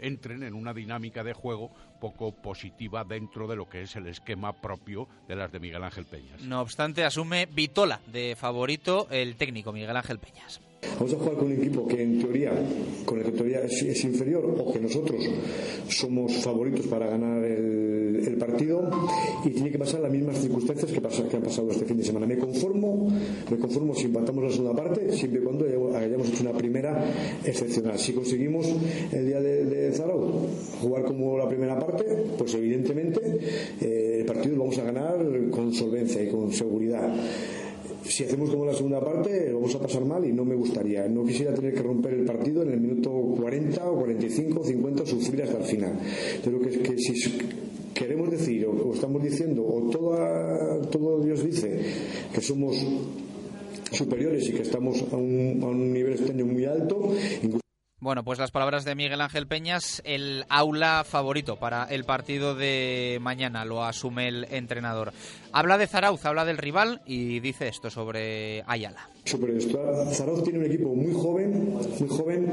[0.00, 4.60] entren en una dinámica de juego poco positiva dentro de lo que es el esquema
[4.60, 6.40] propio de las de Miguel Ángel Peñas.
[6.42, 10.60] No obstante, asume Vitola de favorito el técnico Miguel Ángel Peñas.
[10.80, 12.52] Vamos a jugar con un equipo que en teoría,
[13.04, 15.28] con el que teoría es, inferior o que nosotros
[15.88, 18.88] somos favoritos para ganar el, partido
[19.44, 22.24] y tiene que pasar las mismas circunstancias que, han pasado este fin de semana.
[22.24, 23.10] Me conformo,
[23.50, 25.66] me conformo si empatamos la segunda parte, siempre y cuando
[25.96, 27.04] hayamos hecho una primera
[27.44, 27.98] excepcional.
[27.98, 28.66] Si conseguimos
[29.10, 29.92] el día de, de
[30.80, 32.04] jugar como la primera parte,
[32.38, 33.20] pues evidentemente
[33.80, 35.16] eh, el partido lo vamos a ganar
[35.50, 37.12] con solvencia y con seguridad
[38.04, 41.08] si hacemos como la segunda parte, lo vamos a pasar mal y no me gustaría.
[41.08, 45.06] No quisiera tener que romper el partido en el minuto 40 o 45 o 50,
[45.06, 45.98] sufrir hasta el final.
[46.42, 47.14] Creo que, que si
[47.94, 51.80] queremos decir o, estamos diciendo o toda, todo Dios dice
[52.32, 52.76] que somos
[53.90, 57.10] superiores y que estamos a un, a un nivel extraño muy alto,
[58.00, 63.18] bueno, pues las palabras de Miguel Ángel Peñas, el aula favorito para el partido de
[63.20, 65.12] mañana, lo asume el entrenador.
[65.52, 69.08] Habla de Zarauz, habla del rival y dice esto sobre Ayala.
[69.28, 69.78] Esto,
[70.10, 72.46] Zarauz tiene un equipo muy joven, muy joven,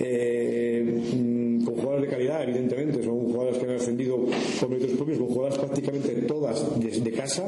[0.00, 4.18] eh, con jugadores de calidad, evidentemente, son jugadores que han ascendido
[4.58, 7.44] por méritos propios, con jugadoras prácticamente todas de, casa,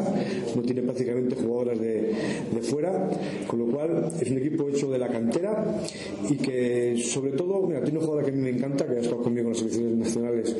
[0.54, 2.14] no tiene prácticamente jugadoras de,
[2.52, 3.10] de, fuera,
[3.48, 5.64] con lo cual es un equipo hecho de la cantera
[6.28, 9.00] y que sobre todo, mira, tiene una jugadora que a mí me encanta, que ha
[9.00, 10.56] estado conmigo en las selecciones nacionales,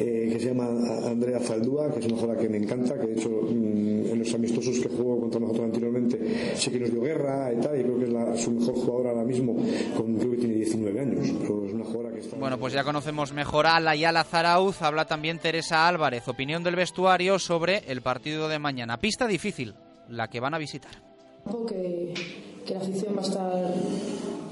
[0.00, 0.68] eh, que se llama
[1.06, 4.34] Andrea Zaldúa, que es una jugadora que me encanta, que de hecho mm, en los
[4.34, 6.18] amistosos que jugó contra nosotros anteriormente
[6.54, 9.24] sí que nos dio guerra y y creo que es la, su mejor jugadora ahora
[9.24, 9.54] mismo,
[9.96, 12.36] con, creo que tiene 19 años, pero es una jugadora que está...
[12.36, 16.76] Bueno, pues ya conocemos mejor a la Yala Zarauz, habla también Teresa Álvarez, opinión del
[16.76, 18.98] vestuario sobre el partido de mañana.
[18.98, 19.74] Pista difícil,
[20.08, 20.92] la que van a visitar.
[21.68, 22.14] Que,
[22.64, 23.74] que la afición va a estar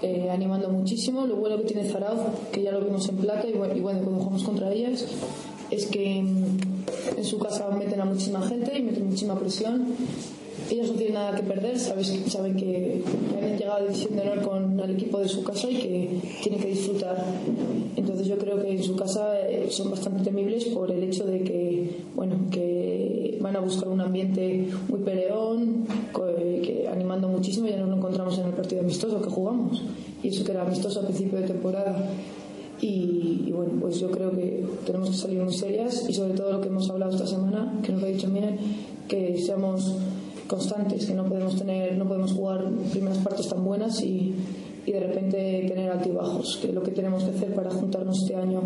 [0.03, 1.27] eh, animando muchísimo.
[1.27, 2.21] Lo bueno que tiene Zarauz,
[2.53, 5.07] que ya lo vimos en placa y bueno, cuando jugamos contra ellas,
[5.71, 9.87] es que mm, en su casa meten a muchísima gente y meten muchísima presión
[10.71, 13.03] ellos no tienen nada que perder, saben que
[13.41, 16.21] han llegado a la división de honor con el equipo de su casa y que
[16.43, 17.25] tienen que disfrutar.
[17.97, 21.43] Entonces yo creo que en su casa eh, son bastante temibles por el hecho de
[21.43, 25.87] que, bueno, que van a buscar un ambiente muy peleón,
[26.63, 29.83] que animando muchísimo, ya nos lo encontramos en el partido amistoso que jugamos,
[30.23, 32.11] y eso que era amistoso a principio de temporada.
[32.81, 36.51] Y, y, bueno, pues yo creo que tenemos que salir muy serias y sobre todo
[36.51, 38.59] lo que hemos hablado esta semana, que nos ha dicho Miren,
[39.07, 39.95] que seamos
[40.53, 44.35] constantes, que no podemos tener, no podemos jugar primeras partes tan buenas y,
[44.85, 48.61] y de repente tener altibajos, que lo que tenemos que hacer para juntarnos este año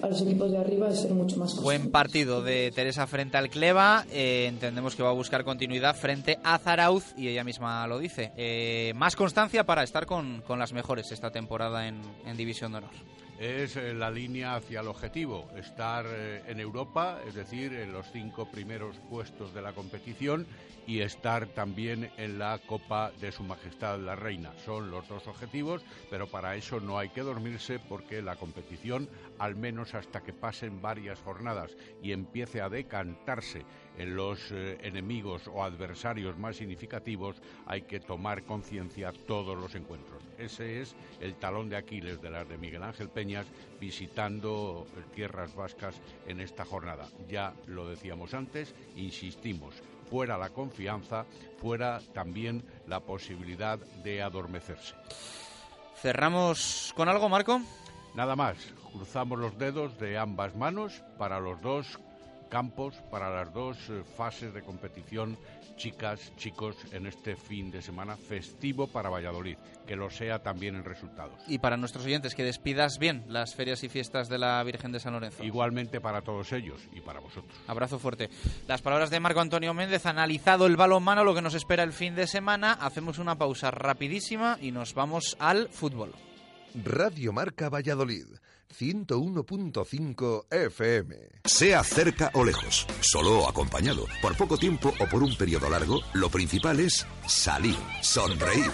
[0.00, 3.50] a los equipos de arriba es ser mucho más Buen partido de Teresa frente al
[3.50, 4.06] Cleva.
[4.10, 8.32] Eh, entendemos que va a buscar continuidad frente a Zarauz y ella misma lo dice.
[8.36, 12.78] Eh, más constancia para estar con, con, las mejores esta temporada en, en División de
[12.78, 12.90] Honor
[13.38, 18.06] es eh, la línea hacia el objetivo, estar eh, en Europa, es decir, en los
[18.12, 20.46] cinco primeros puestos de la competición
[20.86, 24.52] y estar también en la Copa de Su Majestad la Reina.
[24.64, 29.08] Son los dos objetivos, pero para eso no hay que dormirse porque la competición,
[29.38, 33.64] al menos hasta que pasen varias jornadas y empiece a decantarse
[33.98, 40.22] en los eh, enemigos o adversarios más significativos, hay que tomar conciencia todos los encuentros.
[40.38, 43.46] Ese es el talón de Aquiles de las de Miguel Ángel Peñas
[43.80, 47.08] visitando eh, tierras vascas en esta jornada.
[47.28, 51.26] Ya lo decíamos antes, insistimos, fuera la confianza,
[51.58, 54.94] fuera también la posibilidad de adormecerse.
[55.96, 57.60] ¿Cerramos con algo, Marco?
[58.14, 58.56] Nada más,
[58.86, 61.98] cruzamos los dedos de ambas manos para los dos
[62.48, 65.36] campos para las dos eh, fases de competición,
[65.76, 69.56] chicas, chicos, en este fin de semana festivo para Valladolid.
[69.86, 71.38] Que lo sea también en resultados.
[71.46, 75.00] Y para nuestros oyentes, que despidas bien las ferias y fiestas de la Virgen de
[75.00, 75.44] San Lorenzo.
[75.44, 77.56] Igualmente para todos ellos y para vosotros.
[77.66, 78.30] Abrazo fuerte.
[78.66, 82.14] Las palabras de Marco Antonio Méndez, analizado el balonmano, lo que nos espera el fin
[82.14, 82.72] de semana.
[82.72, 86.14] Hacemos una pausa rapidísima y nos vamos al fútbol.
[86.74, 88.26] Radio Marca Valladolid
[88.68, 91.16] 101.5 FM.
[91.44, 96.00] Sea cerca o lejos, solo o acompañado, por poco tiempo o por un periodo largo,
[96.14, 98.70] lo principal es salir, sonreír,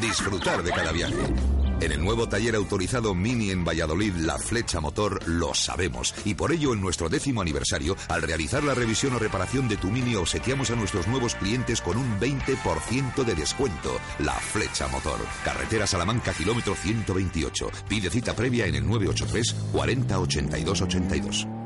[0.00, 1.65] disfrutar de cada viaje.
[1.80, 6.14] En el nuevo taller autorizado Mini en Valladolid, la flecha motor, lo sabemos.
[6.24, 9.90] Y por ello, en nuestro décimo aniversario, al realizar la revisión o reparación de tu
[9.90, 14.00] Mini, obsequiamos a nuestros nuevos clientes con un 20% de descuento.
[14.20, 15.18] La flecha motor.
[15.44, 17.70] Carretera Salamanca, kilómetro 128.
[17.88, 21.65] Pide cita previa en el 983 40 82 82.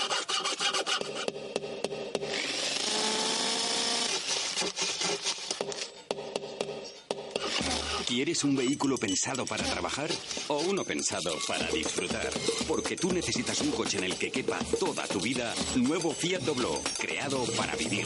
[8.13, 10.09] ¿Quieres un vehículo pensado para trabajar
[10.49, 12.29] o uno pensado para disfrutar?
[12.67, 15.53] Porque tú necesitas un coche en el que quepa toda tu vida.
[15.77, 18.05] Nuevo Fiat Doblo, creado para vivir.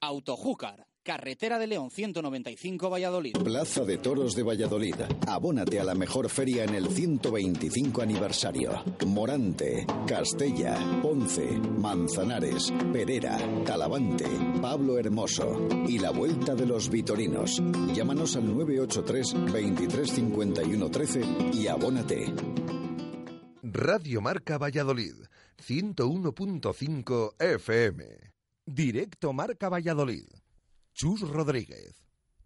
[0.00, 3.32] Autojúcar Carretera de León 195 Valladolid.
[3.42, 4.94] Plaza de Toros de Valladolid.
[5.26, 8.84] Abónate a la mejor feria en el 125 aniversario.
[9.06, 14.26] Morante, Castella, Ponce, Manzanares, Perera, Talavante,
[14.60, 17.62] Pablo Hermoso y la Vuelta de los Vitorinos.
[17.94, 21.22] Llámanos al 983 23 51 13
[21.54, 22.34] y abónate.
[23.62, 25.14] Radio Marca Valladolid,
[25.66, 28.04] 101.5 FM.
[28.66, 30.37] Directo Marca Valladolid.
[30.98, 31.94] Chus Rodríguez.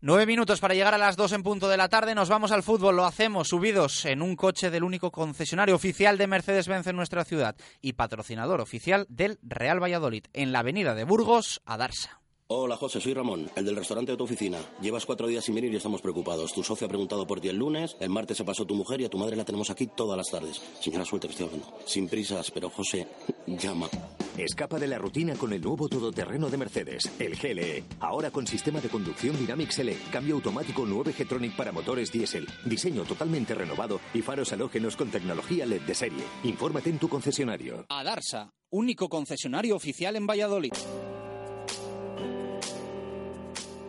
[0.02, 2.14] Nueve minutos para llegar a las dos en punto de la tarde.
[2.14, 2.96] Nos vamos al fútbol.
[2.96, 7.56] Lo hacemos subidos en un coche del único concesionario oficial de Mercedes-Benz en nuestra ciudad
[7.80, 12.21] y patrocinador oficial del Real Valladolid en la avenida de Burgos, a Darsa.
[12.54, 14.58] Hola José, soy Ramón, el del restaurante de tu oficina.
[14.82, 16.52] Llevas cuatro días sin venir y estamos preocupados.
[16.52, 19.06] Tu socio ha preguntado por ti el lunes, el martes se pasó tu mujer y
[19.06, 20.60] a tu madre la tenemos aquí todas las tardes.
[20.78, 21.66] Señora, suelta que estoy hablando.
[21.86, 23.08] Sin prisas, pero José,
[23.46, 23.88] llama.
[24.36, 27.84] Escapa de la rutina con el nuevo todoterreno de Mercedes, el GLE.
[28.00, 33.04] Ahora con sistema de conducción Dynamics L, cambio automático 9 G-Tronic para motores diésel, diseño
[33.04, 36.24] totalmente renovado y faros halógenos con tecnología LED de serie.
[36.44, 37.86] Infórmate en tu concesionario.
[37.88, 40.74] A Darsa, único concesionario oficial en Valladolid.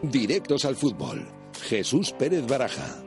[0.04, 1.26] Directos al fútbol.
[1.62, 3.02] Jesús Pérez Baraja.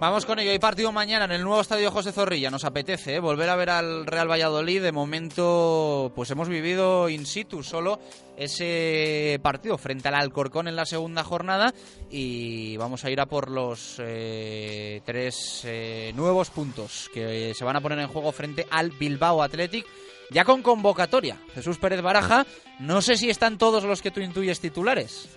[0.00, 0.50] Vamos con ello.
[0.50, 2.50] Hay partido mañana en el nuevo estadio José Zorrilla.
[2.50, 3.20] Nos apetece ¿eh?
[3.20, 4.82] volver a ver al Real Valladolid.
[4.82, 8.00] De momento, pues hemos vivido in situ solo
[8.36, 11.72] ese partido frente al Alcorcón en la segunda jornada
[12.10, 17.76] y vamos a ir a por los eh, tres eh, nuevos puntos que se van
[17.76, 19.86] a poner en juego frente al Bilbao Athletic.
[20.30, 21.38] Ya con convocatoria.
[21.54, 22.46] Jesús Pérez Baraja,
[22.80, 25.28] no sé si están todos los que tú intuyes titulares.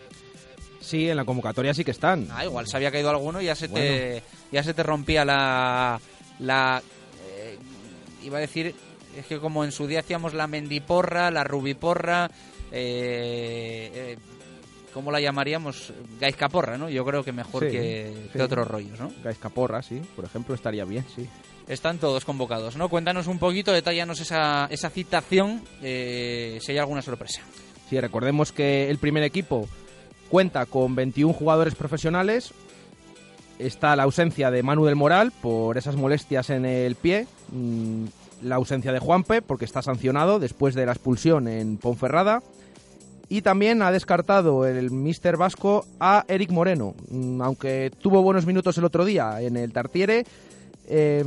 [0.81, 2.27] Sí, en la convocatoria sí que están.
[2.31, 5.99] Ah, igual se había caído alguno y ya se te, ya se te rompía la...
[6.39, 6.81] la
[7.27, 7.57] eh,
[8.23, 8.73] iba a decir,
[9.15, 12.31] es que como en su día hacíamos la mendiporra, la rubiporra,
[12.71, 14.17] eh, eh,
[14.93, 15.93] ¿cómo la llamaríamos?
[16.19, 16.89] Gaizcaporra, ¿no?
[16.89, 18.29] Yo creo que mejor Sí, que, sí.
[18.33, 19.11] que otros rollos, ¿no?
[19.23, 21.27] Gaizcaporra, sí, por ejemplo, estaría bien, sí.
[21.69, 22.89] Están todos convocados, ¿no?
[22.89, 27.41] Cuéntanos un poquito, detállanos esa, esa citación, eh, si hay alguna sorpresa.
[27.89, 29.67] Sí, recordemos que el primer equipo
[30.29, 32.53] cuenta con 21 jugadores profesionales.
[33.59, 37.27] Está la ausencia de Manu del Moral por esas molestias en el pie.
[37.51, 38.05] Mm,
[38.41, 42.41] La ausencia de Juanpe porque está sancionado después de la expulsión en Ponferrada.
[43.27, 46.95] Y también ha descartado el Mister Vasco a Eric Moreno.
[47.09, 50.25] Mm, Aunque tuvo buenos minutos el otro día en el Tartiere,
[50.89, 51.23] eh,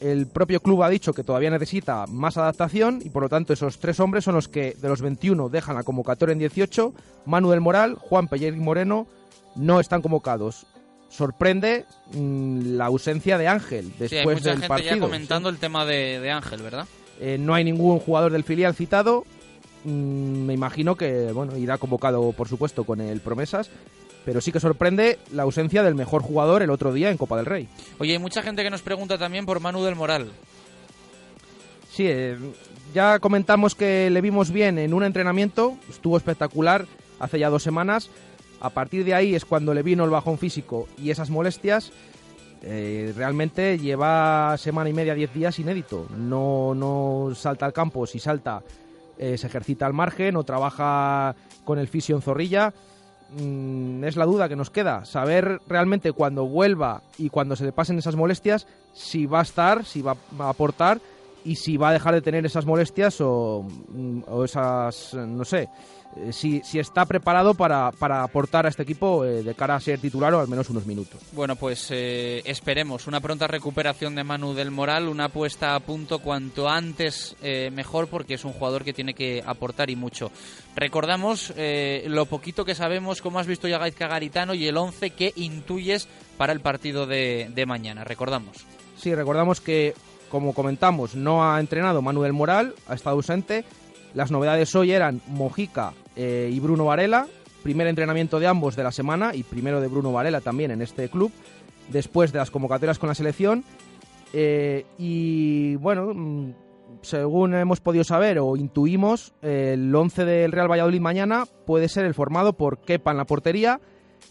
[0.00, 3.78] el propio club ha dicho que todavía necesita más adaptación y por lo tanto esos
[3.78, 6.94] tres hombres son los que de los 21 dejan la convocatoria en 18.
[7.26, 9.06] Manuel Moral, Juan Pelleri Moreno
[9.56, 10.66] no están convocados.
[11.10, 14.94] Sorprende mm, la ausencia de Ángel Sí, hay después mucha del gente partido.
[14.94, 16.86] ya comentando el tema de, de Ángel, ¿verdad?
[17.20, 19.24] Eh, no hay ningún jugador del filial citado.
[19.84, 23.70] Mm, me imagino que bueno irá convocado, por supuesto, con el Promesas.
[24.24, 27.46] Pero sí que sorprende la ausencia del mejor jugador el otro día en Copa del
[27.46, 27.68] Rey.
[27.98, 30.30] Oye, hay mucha gente que nos pregunta también por Manu del Moral.
[31.90, 32.36] Sí, eh,
[32.94, 36.86] ya comentamos que le vimos bien en un entrenamiento, estuvo espectacular
[37.18, 38.10] hace ya dos semanas.
[38.60, 41.92] A partir de ahí es cuando le vino el bajón físico y esas molestias.
[42.62, 46.06] Eh, realmente lleva semana y media, diez días inédito.
[46.14, 48.62] No, no salta al campo, si salta
[49.18, 52.72] eh, se ejercita al margen o trabaja con el fisio en zorrilla.
[53.38, 57.72] Mm, es la duda que nos queda, saber realmente cuando vuelva y cuando se le
[57.72, 61.00] pasen esas molestias, si va a estar, si va va a aportar
[61.44, 65.68] y si va a dejar de tener esas molestias o, mm, o esas, no sé,
[66.16, 69.80] eh, si, si está preparado para, para aportar a este equipo eh, de cara a
[69.80, 71.20] ser titular o al menos unos minutos.
[71.32, 76.18] Bueno, pues eh, esperemos una pronta recuperación de Manu del Moral, una puesta a punto
[76.18, 80.32] cuanto antes eh, mejor porque es un jugador que tiene que aportar y mucho.
[80.74, 81.52] Recordamos
[82.06, 86.08] lo poquito que sabemos, cómo has visto ya Gaizka Garitano y el 11 que intuyes
[86.38, 88.04] para el partido de, de mañana.
[88.04, 88.66] Recordamos.
[88.96, 89.94] Sí, recordamos que,
[90.30, 93.64] como comentamos, no ha entrenado Manuel Moral, ha estado ausente.
[94.14, 97.26] Las novedades hoy eran Mojica eh, y Bruno Varela,
[97.62, 101.08] primer entrenamiento de ambos de la semana y primero de Bruno Varela también en este
[101.08, 101.30] club,
[101.88, 103.64] después de las convocatorias con la selección.
[104.32, 106.52] Eh, y bueno, mm,
[107.02, 112.14] según hemos podido saber o intuimos, el 11 del Real Valladolid mañana puede ser el
[112.14, 113.80] formado por Kepa en la portería,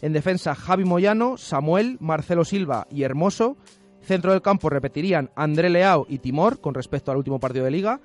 [0.02, 3.56] en defensa Javi Moyano, Samuel, Marcelo Silva y Hermoso.
[4.02, 8.00] Centro del campo repetirían André Leao y Timor con respecto al último partido de liga.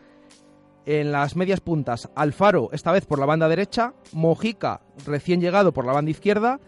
[0.86, 5.86] En las medias puntas, Alfaro, esta vez por la banda derecha, Mojica, recién llegado por
[5.86, 6.60] la banda izquierda,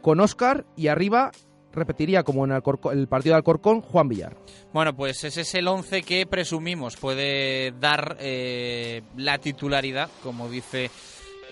[0.00, 1.30] con Oscar y arriba
[1.72, 2.62] repetiría como en el,
[3.08, 4.36] partido de Alcorcón, Juan Villar.
[4.72, 10.90] Bueno, pues ese es el 11 que presumimos puede dar eh, la titularidad, como dice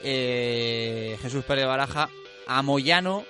[0.03, 2.09] eh, Jesús Pérez Baraja,
[2.47, 3.25] a Moyano,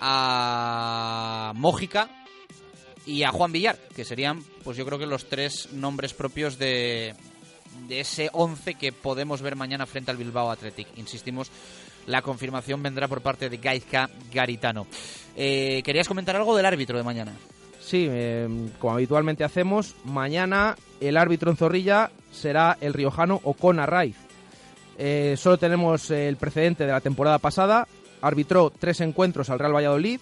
[0.00, 2.23] a Mójica
[3.06, 7.14] y a Juan Villar, que serían, pues yo creo que los tres nombres propios de,
[7.88, 10.88] de ese 11 que podemos ver mañana frente al Bilbao Athletic.
[10.96, 11.50] Insistimos,
[12.06, 14.86] la confirmación vendrá por parte de Gaizka Garitano.
[15.36, 17.32] Eh, ¿Querías comentar algo del árbitro de mañana?
[17.80, 18.48] Sí, eh,
[18.78, 24.16] como habitualmente hacemos, mañana el árbitro en Zorrilla será el riojano Ocon Arraiz.
[24.96, 27.86] Eh, solo tenemos el precedente de la temporada pasada.
[28.22, 30.20] Arbitró tres encuentros al Real Valladolid,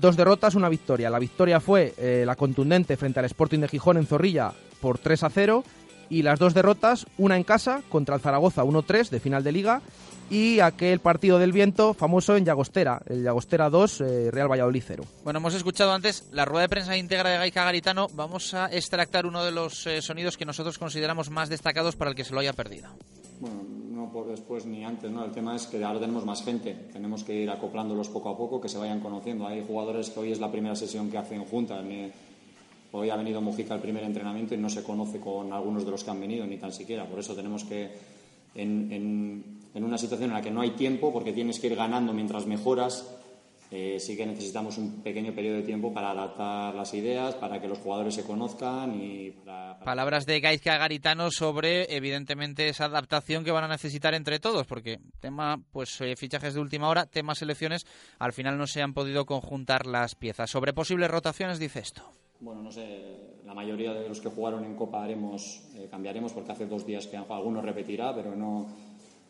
[0.00, 1.10] dos derrotas, una victoria.
[1.10, 1.94] La victoria fue
[2.24, 5.64] la contundente frente al Sporting de Gijón en Zorrilla por 3 a 0
[6.10, 9.82] y las dos derrotas, una en casa contra el Zaragoza 1-3 de final de liga
[10.30, 15.04] y aquel partido del viento famoso en Llagostera, el Llagostera 2, eh, Real Valladolid 0.
[15.24, 18.08] Bueno, hemos escuchado antes la rueda de prensa íntegra de Gaika Garitano.
[18.12, 22.16] Vamos a extractar uno de los eh, sonidos que nosotros consideramos más destacados para el
[22.16, 22.88] que se lo haya perdido.
[23.40, 25.24] Bueno, no por después ni antes, ¿no?
[25.24, 26.74] El tema es que ahora tenemos más gente.
[26.92, 29.46] Tenemos que ir acoplándolos poco a poco, que se vayan conociendo.
[29.46, 31.84] Hay jugadores que hoy es la primera sesión que hacen juntas.
[32.90, 36.02] Hoy ha venido Mujica al primer entrenamiento y no se conoce con algunos de los
[36.02, 37.06] que han venido, ni tan siquiera.
[37.06, 37.90] Por eso tenemos que,
[38.54, 42.46] en, una situación en la que no hay tiempo, porque tienes que ir ganando mientras
[42.46, 43.17] mejoras,
[43.70, 47.68] eh, sí que necesitamos un pequeño periodo de tiempo para adaptar las ideas, para que
[47.68, 49.78] los jugadores se conozcan y para...
[49.80, 54.98] Palabras de Gaizka Garitano sobre, evidentemente, esa adaptación que van a necesitar entre todos, porque
[55.20, 57.86] tema, pues, eh, fichajes de última hora, temas selecciones,
[58.18, 60.50] al final no se han podido conjuntar las piezas.
[60.50, 62.02] Sobre posibles rotaciones dice esto.
[62.40, 66.52] Bueno, no sé, la mayoría de los que jugaron en Copa haremos, eh, cambiaremos porque
[66.52, 67.40] hace dos días que han jugado.
[67.40, 68.68] Algunos repetirá, pero no,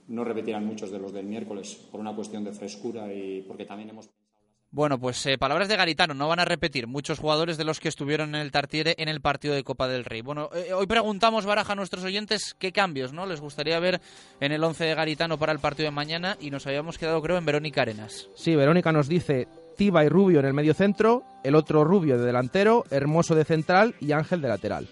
[0.08, 3.90] no repetirán muchos de los del miércoles por una cuestión de frescura y porque también
[3.90, 4.10] hemos.
[4.70, 7.88] Bueno, pues eh, palabras de Garitano, no van a repetir muchos jugadores de los que
[7.88, 10.20] estuvieron en el Tartiere en el partido de Copa del Rey.
[10.20, 14.02] Bueno, eh, hoy preguntamos, Baraja, a nuestros oyentes qué cambios no les gustaría ver
[14.40, 17.38] en el 11 de Garitano para el partido de mañana y nos habíamos quedado, creo,
[17.38, 18.28] en Verónica Arenas.
[18.36, 19.48] Sí, Verónica nos dice
[19.78, 23.94] Tiba y Rubio en el medio centro, el otro Rubio de delantero, Hermoso de central
[24.00, 24.86] y Ángel de lateral.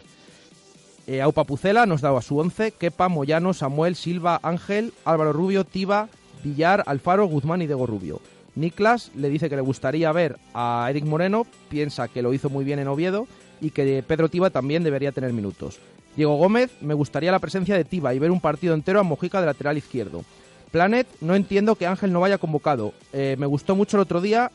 [1.07, 6.09] Eh, Aupa Pucela nos daba su once, Kepa, Moyano, Samuel, Silva, Ángel, Álvaro Rubio, Tiba,
[6.43, 8.23] Villar, Alfaro, Guzmán y Diego Rubio.
[8.57, 12.65] Niklas le dice que le gustaría ver a Eric Moreno, piensa que lo hizo muy
[12.65, 13.29] bien en Oviedo
[13.61, 15.79] y que Pedro Tiba también debería tener minutos.
[16.17, 19.41] Diego Gómez, me gustaría la presencia de Tiba y ver un partido entero a Mojica
[19.41, 20.25] de lateral izquierdo.
[20.73, 22.95] Planet, no entiendo que Ángel no vaya convocado.
[23.13, 24.51] Eh, me gustó mucho el otro día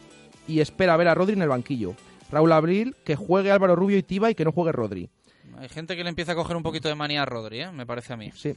[0.48, 1.96] y espera ver a Rodri en el banquillo.
[2.32, 5.10] Raúl Abril, que juegue Álvaro Rubio y Tiba y que no juegue Rodri.
[5.58, 7.72] Hay gente que le empieza a coger un poquito de manía a Rodri, ¿eh?
[7.72, 8.32] me parece a mí.
[8.36, 8.56] Sí.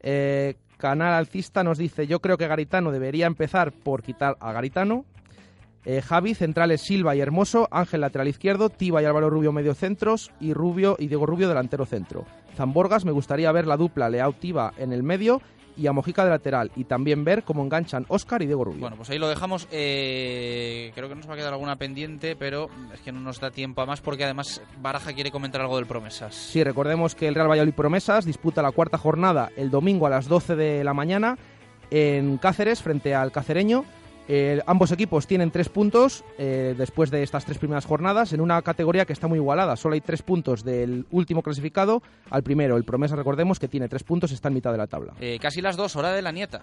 [0.00, 5.04] Eh, Canal Alcista nos dice, yo creo que Garitano debería empezar por quitar a Garitano.
[5.84, 10.32] Eh, Javi, centrales Silva y Hermoso, Ángel lateral izquierdo, Tiba y Álvaro Rubio medio centros
[10.40, 12.24] y Rubio y Diego Rubio delantero centro.
[12.56, 15.40] Zamborgas, me gustaría ver la dupla Leao Tiba en el medio
[15.76, 18.80] y a Mojica de lateral y también ver cómo enganchan Oscar y Diego Rubio.
[18.80, 19.68] Bueno, pues ahí lo dejamos.
[19.70, 23.50] Eh, creo que nos va a quedar alguna pendiente, pero es que no nos da
[23.50, 26.34] tiempo a más porque además Baraja quiere comentar algo del Promesas.
[26.34, 30.28] Sí, recordemos que el Real Valladolid Promesas disputa la cuarta jornada el domingo a las
[30.28, 31.36] 12 de la mañana
[31.90, 33.84] en Cáceres frente al Cacereño
[34.28, 38.60] eh, ambos equipos tienen tres puntos eh, después de estas tres primeras jornadas en una
[38.62, 39.76] categoría que está muy igualada.
[39.76, 42.76] Solo hay tres puntos del último clasificado al primero.
[42.76, 45.14] El Promesa, recordemos que tiene tres puntos, está en mitad de la tabla.
[45.20, 46.62] Eh, casi las dos, hora de la nieta.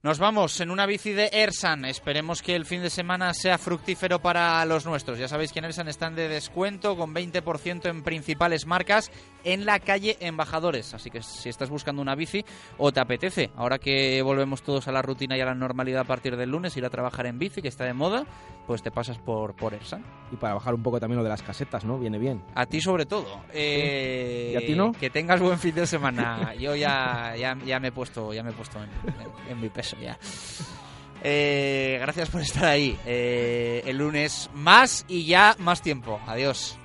[0.00, 1.84] Nos vamos en una bici de Ersan.
[1.84, 5.18] Esperemos que el fin de semana sea fructífero para los nuestros.
[5.18, 9.10] Ya sabéis que en Ersan están de descuento con 20% en principales marcas
[9.42, 10.94] en la calle Embajadores.
[10.94, 12.44] Así que si estás buscando una bici
[12.76, 16.04] o te apetece, ahora que volvemos todos a la rutina y a la normalidad a
[16.04, 18.24] partir del lunes, ir a trabajar en bici, que está de moda,
[18.68, 20.04] pues te pasas por, por Ersan.
[20.30, 21.98] Y para bajar un poco también lo de las casetas, ¿no?
[21.98, 22.40] Viene bien.
[22.54, 23.40] A ti sobre todo.
[23.52, 24.92] ¿Y a ti no?
[24.92, 26.54] Que tengas buen fin de semana.
[26.54, 28.78] Yo ya, ya, me he puesto, ya me he puesto
[29.48, 29.87] en mi peso
[31.22, 32.98] eh, gracias por estar ahí.
[33.04, 36.20] Eh, el lunes más y ya más tiempo.
[36.26, 36.78] Adiós.